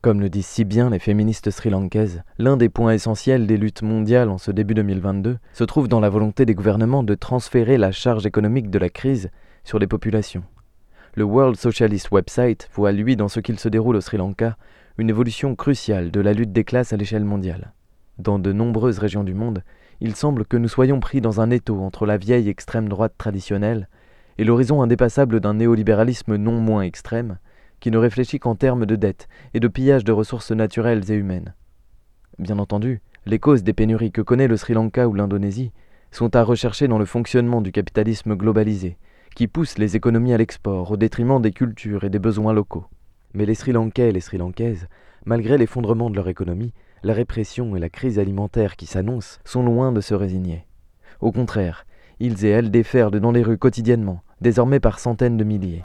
Comme 0.02 0.20
le 0.20 0.28
disent 0.28 0.46
si 0.46 0.64
bien 0.64 0.90
les 0.90 0.98
féministes 0.98 1.50
sri-lankaises, 1.50 2.22
l'un 2.38 2.56
des 2.56 2.68
points 2.68 2.92
essentiels 2.92 3.46
des 3.46 3.56
luttes 3.56 3.82
mondiales 3.82 4.30
en 4.30 4.38
ce 4.38 4.50
début 4.50 4.74
2022 4.74 5.38
se 5.52 5.64
trouve 5.64 5.86
dans 5.86 6.00
la 6.00 6.08
volonté 6.08 6.44
des 6.44 6.56
gouvernements 6.56 7.04
de 7.04 7.14
transférer 7.14 7.78
la 7.78 7.92
charge 7.92 8.26
économique 8.26 8.68
de 8.68 8.80
la 8.80 8.88
crise 8.88 9.30
sur 9.62 9.78
les 9.78 9.86
populations. 9.86 10.42
Le 11.14 11.22
World 11.22 11.56
Socialist 11.56 12.10
Website 12.10 12.68
voit, 12.74 12.90
lui, 12.90 13.14
dans 13.14 13.28
ce 13.28 13.38
qu'il 13.38 13.60
se 13.60 13.68
déroule 13.68 13.94
au 13.94 14.00
Sri 14.00 14.16
Lanka, 14.16 14.56
une 14.98 15.08
évolution 15.08 15.54
cruciale 15.54 16.10
de 16.10 16.20
la 16.20 16.32
lutte 16.32 16.52
des 16.52 16.64
classes 16.64 16.92
à 16.92 16.96
l'échelle 16.96 17.24
mondiale. 17.24 17.72
Dans 18.18 18.40
de 18.40 18.52
nombreuses 18.52 18.98
régions 18.98 19.22
du 19.22 19.34
monde, 19.34 19.62
il 20.00 20.16
semble 20.16 20.46
que 20.46 20.56
nous 20.56 20.68
soyons 20.68 20.98
pris 20.98 21.20
dans 21.20 21.40
un 21.40 21.50
étau 21.50 21.80
entre 21.80 22.06
la 22.06 22.16
vieille 22.16 22.48
extrême 22.48 22.88
droite 22.88 23.14
traditionnelle 23.16 23.88
et 24.42 24.44
l'horizon 24.44 24.82
indépassable 24.82 25.38
d'un 25.38 25.54
néolibéralisme 25.54 26.34
non 26.34 26.58
moins 26.60 26.82
extrême, 26.82 27.38
qui 27.78 27.92
ne 27.92 27.96
réfléchit 27.96 28.40
qu'en 28.40 28.56
termes 28.56 28.86
de 28.86 28.96
dette 28.96 29.28
et 29.54 29.60
de 29.60 29.68
pillage 29.68 30.02
de 30.02 30.10
ressources 30.10 30.50
naturelles 30.50 31.12
et 31.12 31.14
humaines. 31.14 31.54
Bien 32.40 32.58
entendu, 32.58 33.02
les 33.24 33.38
causes 33.38 33.62
des 33.62 33.72
pénuries 33.72 34.10
que 34.10 34.20
connaît 34.20 34.48
le 34.48 34.56
Sri 34.56 34.74
Lanka 34.74 35.06
ou 35.06 35.14
l'Indonésie 35.14 35.70
sont 36.10 36.34
à 36.34 36.42
rechercher 36.42 36.88
dans 36.88 36.98
le 36.98 37.04
fonctionnement 37.04 37.60
du 37.60 37.70
capitalisme 37.70 38.34
globalisé, 38.34 38.96
qui 39.36 39.46
pousse 39.46 39.78
les 39.78 39.94
économies 39.94 40.34
à 40.34 40.38
l'export 40.38 40.90
au 40.90 40.96
détriment 40.96 41.40
des 41.40 41.52
cultures 41.52 42.02
et 42.02 42.10
des 42.10 42.18
besoins 42.18 42.52
locaux. 42.52 42.86
Mais 43.34 43.46
les 43.46 43.54
Sri 43.54 43.70
Lankais 43.70 44.08
et 44.08 44.12
les 44.12 44.18
Sri 44.18 44.38
Lankaises, 44.38 44.88
malgré 45.24 45.56
l'effondrement 45.56 46.10
de 46.10 46.16
leur 46.16 46.26
économie, 46.26 46.74
la 47.04 47.14
répression 47.14 47.76
et 47.76 47.78
la 47.78 47.88
crise 47.88 48.18
alimentaire 48.18 48.74
qui 48.74 48.86
s'annoncent, 48.86 49.38
sont 49.44 49.62
loin 49.62 49.92
de 49.92 50.00
se 50.00 50.14
résigner. 50.14 50.66
Au 51.20 51.30
contraire, 51.30 51.86
ils 52.18 52.44
et 52.44 52.50
elles 52.50 52.70
déferlent 52.70 53.20
dans 53.20 53.32
les 53.32 53.42
rues 53.42 53.58
quotidiennement, 53.58 54.22
désormais 54.42 54.80
par 54.80 54.98
centaines 54.98 55.38
de 55.38 55.44
milliers. 55.44 55.82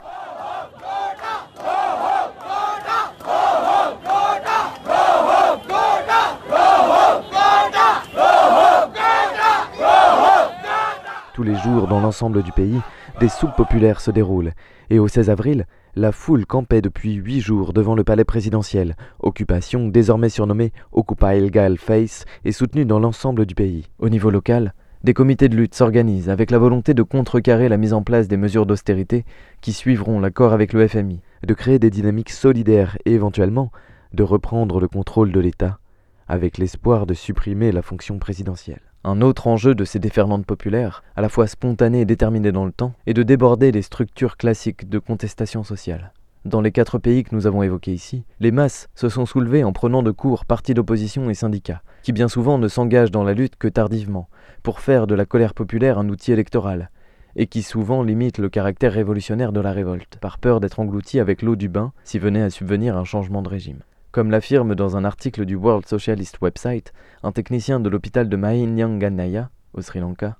Tous 11.34 11.44
les 11.44 11.54
jours, 11.54 11.86
dans 11.86 12.00
l'ensemble 12.00 12.42
du 12.42 12.50
pays, 12.50 12.80
des 13.20 13.28
soupes 13.28 13.54
populaires 13.56 14.00
se 14.00 14.10
déroulent, 14.10 14.52
et 14.90 14.98
au 14.98 15.06
16 15.06 15.30
avril, 15.30 15.66
la 15.94 16.10
foule 16.10 16.46
campait 16.46 16.82
depuis 16.82 17.14
huit 17.14 17.40
jours 17.40 17.72
devant 17.72 17.94
le 17.94 18.02
palais 18.02 18.24
présidentiel, 18.24 18.96
occupation 19.20 19.86
désormais 19.86 20.30
surnommée 20.30 20.72
Occupy 20.90 21.38
Ilgal 21.38 21.76
Face 21.76 22.24
et 22.44 22.50
soutenue 22.50 22.84
dans 22.84 22.98
l'ensemble 22.98 23.46
du 23.46 23.54
pays. 23.54 23.86
Au 24.00 24.08
niveau 24.08 24.30
local, 24.30 24.74
des 25.04 25.14
comités 25.14 25.48
de 25.48 25.56
lutte 25.56 25.74
s'organisent 25.74 26.28
avec 26.28 26.50
la 26.50 26.58
volonté 26.58 26.92
de 26.92 27.02
contrecarrer 27.02 27.68
la 27.68 27.76
mise 27.76 27.92
en 27.92 28.02
place 28.02 28.26
des 28.26 28.36
mesures 28.36 28.66
d'austérité 28.66 29.24
qui 29.60 29.72
suivront 29.72 30.18
l'accord 30.18 30.52
avec 30.52 30.72
le 30.72 30.86
FMI, 30.86 31.20
de 31.46 31.54
créer 31.54 31.78
des 31.78 31.90
dynamiques 31.90 32.30
solidaires 32.30 32.98
et 33.04 33.12
éventuellement 33.12 33.70
de 34.12 34.22
reprendre 34.22 34.80
le 34.80 34.88
contrôle 34.88 35.30
de 35.30 35.40
l'État, 35.40 35.78
avec 36.26 36.58
l'espoir 36.58 37.06
de 37.06 37.14
supprimer 37.14 37.70
la 37.72 37.82
fonction 37.82 38.18
présidentielle. 38.18 38.80
Un 39.04 39.20
autre 39.22 39.46
enjeu 39.46 39.76
de 39.76 39.84
ces 39.84 40.00
déferlantes 40.00 40.46
populaires, 40.46 41.04
à 41.14 41.20
la 41.20 41.28
fois 41.28 41.46
spontanées 41.46 42.00
et 42.00 42.04
déterminées 42.04 42.52
dans 42.52 42.66
le 42.66 42.72
temps, 42.72 42.94
est 43.06 43.14
de 43.14 43.22
déborder 43.22 43.70
les 43.70 43.82
structures 43.82 44.36
classiques 44.36 44.88
de 44.88 44.98
contestation 44.98 45.62
sociale. 45.62 46.12
Dans 46.44 46.60
les 46.60 46.72
quatre 46.72 46.98
pays 46.98 47.24
que 47.24 47.34
nous 47.34 47.46
avons 47.46 47.62
évoqués 47.62 47.92
ici, 47.92 48.24
les 48.40 48.50
masses 48.50 48.88
se 48.94 49.08
sont 49.08 49.26
soulevées 49.26 49.64
en 49.64 49.72
prenant 49.72 50.02
de 50.02 50.10
court 50.10 50.44
partis 50.44 50.74
d'opposition 50.74 51.30
et 51.30 51.34
syndicats, 51.34 51.82
qui 52.02 52.12
bien 52.12 52.28
souvent 52.28 52.58
ne 52.58 52.68
s'engagent 52.68 53.10
dans 53.10 53.24
la 53.24 53.34
lutte 53.34 53.56
que 53.56 53.68
tardivement, 53.68 54.28
pour 54.62 54.80
faire 54.80 55.06
de 55.06 55.14
la 55.14 55.26
colère 55.26 55.54
populaire 55.54 55.98
un 55.98 56.08
outil 56.08 56.32
électoral, 56.32 56.90
et 57.36 57.46
qui 57.46 57.62
souvent 57.62 58.02
limitent 58.02 58.38
le 58.38 58.48
caractère 58.48 58.92
révolutionnaire 58.92 59.52
de 59.52 59.60
la 59.60 59.72
révolte, 59.72 60.18
par 60.20 60.38
peur 60.38 60.60
d'être 60.60 60.80
engloutis 60.80 61.20
avec 61.20 61.42
l'eau 61.42 61.56
du 61.56 61.68
bain 61.68 61.92
si 62.04 62.18
venait 62.18 62.42
à 62.42 62.50
subvenir 62.50 62.96
un 62.96 63.04
changement 63.04 63.42
de 63.42 63.48
régime. 63.48 63.80
Comme 64.10 64.30
l'affirme 64.30 64.74
dans 64.74 64.96
un 64.96 65.04
article 65.04 65.44
du 65.44 65.54
World 65.54 65.86
Socialist 65.86 66.40
Website 66.40 66.92
un 67.22 67.32
technicien 67.32 67.78
de 67.78 67.88
l'hôpital 67.88 68.28
de 68.28 68.36
Mahinyanganaya, 68.36 69.50
au 69.74 69.82
Sri 69.82 70.00
Lanka, 70.00 70.38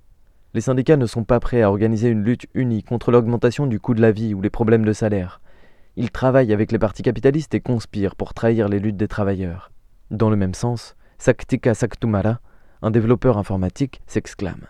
les 0.53 0.61
syndicats 0.61 0.97
ne 0.97 1.05
sont 1.05 1.23
pas 1.23 1.39
prêts 1.39 1.61
à 1.61 1.69
organiser 1.69 2.09
une 2.09 2.23
lutte 2.23 2.47
unie 2.55 2.83
contre 2.83 3.11
l'augmentation 3.11 3.67
du 3.67 3.79
coût 3.79 3.93
de 3.93 4.01
la 4.01 4.11
vie 4.11 4.33
ou 4.33 4.41
les 4.41 4.49
problèmes 4.49 4.83
de 4.83 4.93
salaire. 4.93 5.41
Ils 5.95 6.11
travaillent 6.11 6.53
avec 6.53 6.71
les 6.71 6.79
partis 6.79 7.03
capitalistes 7.03 7.53
et 7.53 7.61
conspirent 7.61 8.15
pour 8.15 8.33
trahir 8.33 8.67
les 8.67 8.79
luttes 8.79 8.97
des 8.97 9.07
travailleurs. 9.07 9.71
Dans 10.09 10.31
le 10.31 10.35
même 10.35 10.55
sens, 10.55 10.95
Saktika 11.19 11.75
Saktumara, 11.75 12.39
un 12.81 12.91
développeur 12.91 13.37
informatique, 13.37 14.01
s'exclame. 14.07 14.67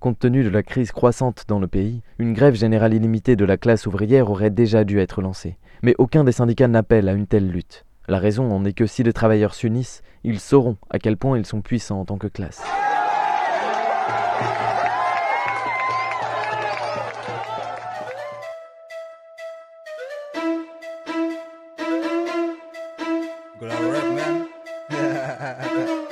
Compte 0.00 0.18
tenu 0.18 0.44
de 0.44 0.48
la 0.48 0.62
crise 0.62 0.92
croissante 0.92 1.44
dans 1.48 1.58
le 1.58 1.68
pays, 1.68 2.02
une 2.18 2.32
grève 2.32 2.54
générale 2.54 2.94
illimitée 2.94 3.36
de 3.36 3.44
la 3.44 3.56
classe 3.56 3.86
ouvrière 3.86 4.30
aurait 4.30 4.50
déjà 4.50 4.84
dû 4.84 5.00
être 5.00 5.22
lancée. 5.22 5.56
Mais 5.82 5.94
aucun 5.98 6.24
des 6.24 6.32
syndicats 6.32 6.68
n'appelle 6.68 7.08
à 7.08 7.12
une 7.12 7.26
telle 7.26 7.50
lutte. 7.50 7.84
La 8.08 8.18
raison 8.18 8.52
en 8.52 8.64
est 8.64 8.72
que 8.72 8.86
si 8.86 9.02
les 9.02 9.12
travailleurs 9.12 9.54
s'unissent, 9.54 10.02
ils 10.22 10.40
sauront 10.40 10.76
à 10.90 10.98
quel 10.98 11.16
point 11.16 11.38
ils 11.38 11.46
sont 11.46 11.60
puissants 11.60 12.00
en 12.00 12.04
tant 12.04 12.18
que 12.18 12.28
classe. 12.28 12.62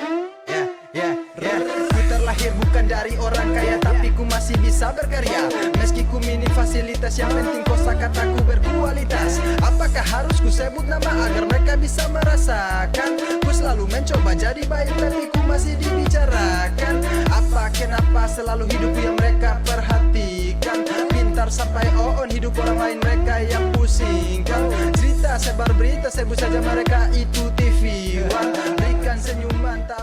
bisa 4.75 4.91
berkarya. 4.91 5.47
Meski 5.79 6.03
ku 6.11 6.19
minim 6.19 6.51
fasilitas 6.51 7.15
yang 7.15 7.31
penting 7.31 7.63
kosa 7.63 7.95
kataku 7.95 8.43
berkualitas. 8.43 9.39
Apakah 9.63 10.03
harus 10.03 10.35
ku 10.43 10.51
sebut 10.51 10.83
nama 10.83 11.31
agar 11.31 11.47
mereka 11.47 11.79
bisa 11.79 12.05
merasakan? 12.11 13.15
Ku 13.39 13.55
selalu 13.55 13.87
mencoba 13.87 14.35
jadi 14.35 14.67
baik 14.67 14.91
tapi 14.99 15.31
ku 15.31 15.39
masih 15.47 15.79
dibicarakan. 15.79 17.01
Apa 17.31 17.71
kenapa 17.71 18.27
selalu 18.27 18.67
hidupku 18.67 18.99
yang 18.99 19.15
mereka 19.15 19.63
perhatikan? 19.63 20.83
Pintar 21.07 21.47
sampai 21.47 21.87
on 21.95 22.27
hidup 22.27 22.51
orang 22.59 22.75
lain 22.75 22.97
mereka 22.99 23.39
yang 23.47 23.63
pusingkan. 23.79 24.75
Cerita 24.99 25.39
sebar 25.39 25.71
berita 25.79 26.11
sebut 26.11 26.35
saja 26.35 26.59
mereka 26.59 27.07
itu 27.15 27.47
TV 27.55 27.81
One. 28.27 28.51
Berikan 28.75 29.15
senyuman 29.15 29.87
tapi 29.87 29.94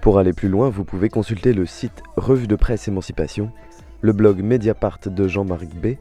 Pour 0.00 0.18
aller 0.18 0.32
plus 0.32 0.48
loin, 0.48 0.70
vous 0.70 0.84
pouvez 0.84 1.08
consulter 1.08 1.52
le 1.52 1.66
site 1.66 2.02
Revue 2.16 2.46
de 2.46 2.56
presse 2.56 2.88
Émancipation 2.88 3.52
le 4.02 4.12
blog 4.12 4.42
Mediapart 4.42 4.98
de 5.06 5.28
Jean-Marc 5.28 5.68
B, 5.74 5.96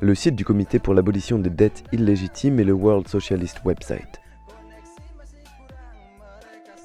le 0.00 0.14
site 0.14 0.36
du 0.36 0.44
comité 0.44 0.78
pour 0.78 0.94
l'abolition 0.94 1.38
des 1.38 1.50
dettes 1.50 1.82
illégitimes 1.92 2.60
et 2.60 2.64
le 2.64 2.72
World 2.72 3.08
Socialist 3.08 3.60
Website. 3.64 4.20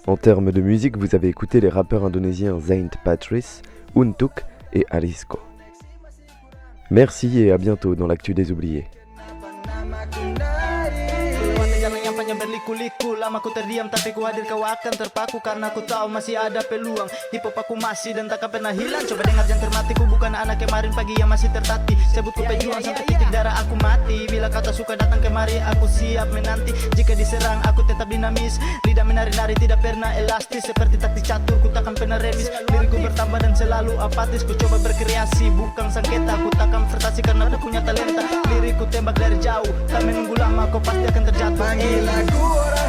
En 0.07 0.17
termes 0.17 0.51
de 0.51 0.61
musique, 0.61 0.97
vous 0.97 1.15
avez 1.15 1.27
écouté 1.27 1.61
les 1.61 1.69
rappeurs 1.69 2.05
indonésiens 2.05 2.59
Zaint 2.59 2.89
Patrice, 3.03 3.61
Untuk 3.95 4.43
et 4.73 4.85
Arisco. 4.89 5.39
Merci 6.91 7.39
et 7.39 7.51
à 7.51 7.57
bientôt 7.57 7.95
dans 7.95 8.07
l'actu 8.07 8.33
des 8.33 8.51
oubliés. 8.51 8.85
Berliku-liku 12.85 13.17
Lama 13.17 13.39
ku 13.41 13.49
terdiam 13.49 13.87
tapi 13.89 14.13
ku 14.13 14.21
hadir 14.25 14.45
kau 14.45 14.61
akan 14.61 14.93
terpaku 14.93 15.41
Karena 15.41 15.73
ku 15.73 15.81
tahu 15.81 16.07
masih 16.11 16.37
ada 16.37 16.61
peluang. 16.61 17.09
Hip 17.33 17.41
hop 17.41 17.57
aku 17.57 17.73
masih 17.79 18.13
dan 18.13 18.29
takkan 18.29 18.51
pernah 18.51 18.73
hilang. 18.75 19.01
Coba 19.07 19.25
dengar 19.25 19.45
jangan 19.47 19.61
termati 19.69 19.91
ku 19.97 20.05
bukan 20.05 20.33
anak 20.35 20.61
kemarin 20.61 20.91
pagi 20.93 21.13
yang 21.17 21.29
masih 21.29 21.49
tertati 21.49 21.97
Sebutku 22.13 22.45
pejuang 22.45 22.81
sampai 22.83 23.05
titik 23.07 23.29
darah 23.31 23.55
aku 23.57 23.75
mati. 23.81 24.29
Bila 24.29 24.51
kau 24.51 24.61
tak 24.61 24.75
suka 24.75 24.93
datang 24.99 25.19
kemari 25.23 25.57
aku 25.73 25.89
siap 25.89 26.29
menanti. 26.29 26.71
Jika 26.93 27.17
diserang 27.17 27.59
aku 27.65 27.81
tetap 27.87 28.07
dinamis. 28.09 28.61
Lidah 28.85 29.05
menari-nari 29.07 29.55
tidak 29.57 29.81
pernah 29.81 30.11
elastis. 30.13 30.67
Seperti 30.67 30.99
taktik 31.01 31.25
catur 31.25 31.57
ku 31.63 31.67
takkan 31.73 31.97
pernah 31.97 32.21
remis. 32.21 32.51
Liriku 32.75 33.01
bertambah 33.01 33.39
dan 33.41 33.53
selalu 33.57 33.93
apatis. 33.97 34.45
Ku 34.45 34.53
coba 34.53 34.77
berkreasi 34.83 35.49
bukan 35.55 35.89
sengketa. 35.89 36.37
Ku 36.37 36.49
takkan 36.53 36.85
frustasi 36.91 37.21
karena 37.25 37.49
aku 37.49 37.57
punya 37.69 37.81
talenta. 37.81 38.21
Liriku 38.53 38.85
tembak 38.91 39.17
dari 39.17 39.37
jauh. 39.41 39.69
Tak 39.89 40.05
menunggu 40.05 40.35
lama 40.37 40.69
kau 40.69 40.81
pasti 40.83 41.05
akan 41.07 41.23
terjatuh. 41.31 41.53
Panggil 41.55 42.03
aku 42.03 42.41
orang 42.43 42.84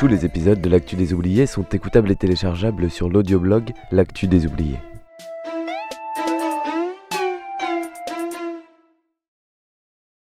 Tous 0.00 0.08
les 0.08 0.24
épisodes 0.24 0.62
de 0.62 0.70
l'Actu 0.70 0.96
des 0.96 1.12
Oubliés 1.12 1.44
sont 1.44 1.62
écoutables 1.62 2.10
et 2.10 2.16
téléchargeables 2.16 2.90
sur 2.90 3.10
l'audioblog 3.10 3.72
L'Actu 3.90 4.28
des 4.28 4.46
Oubliés. 4.46 4.78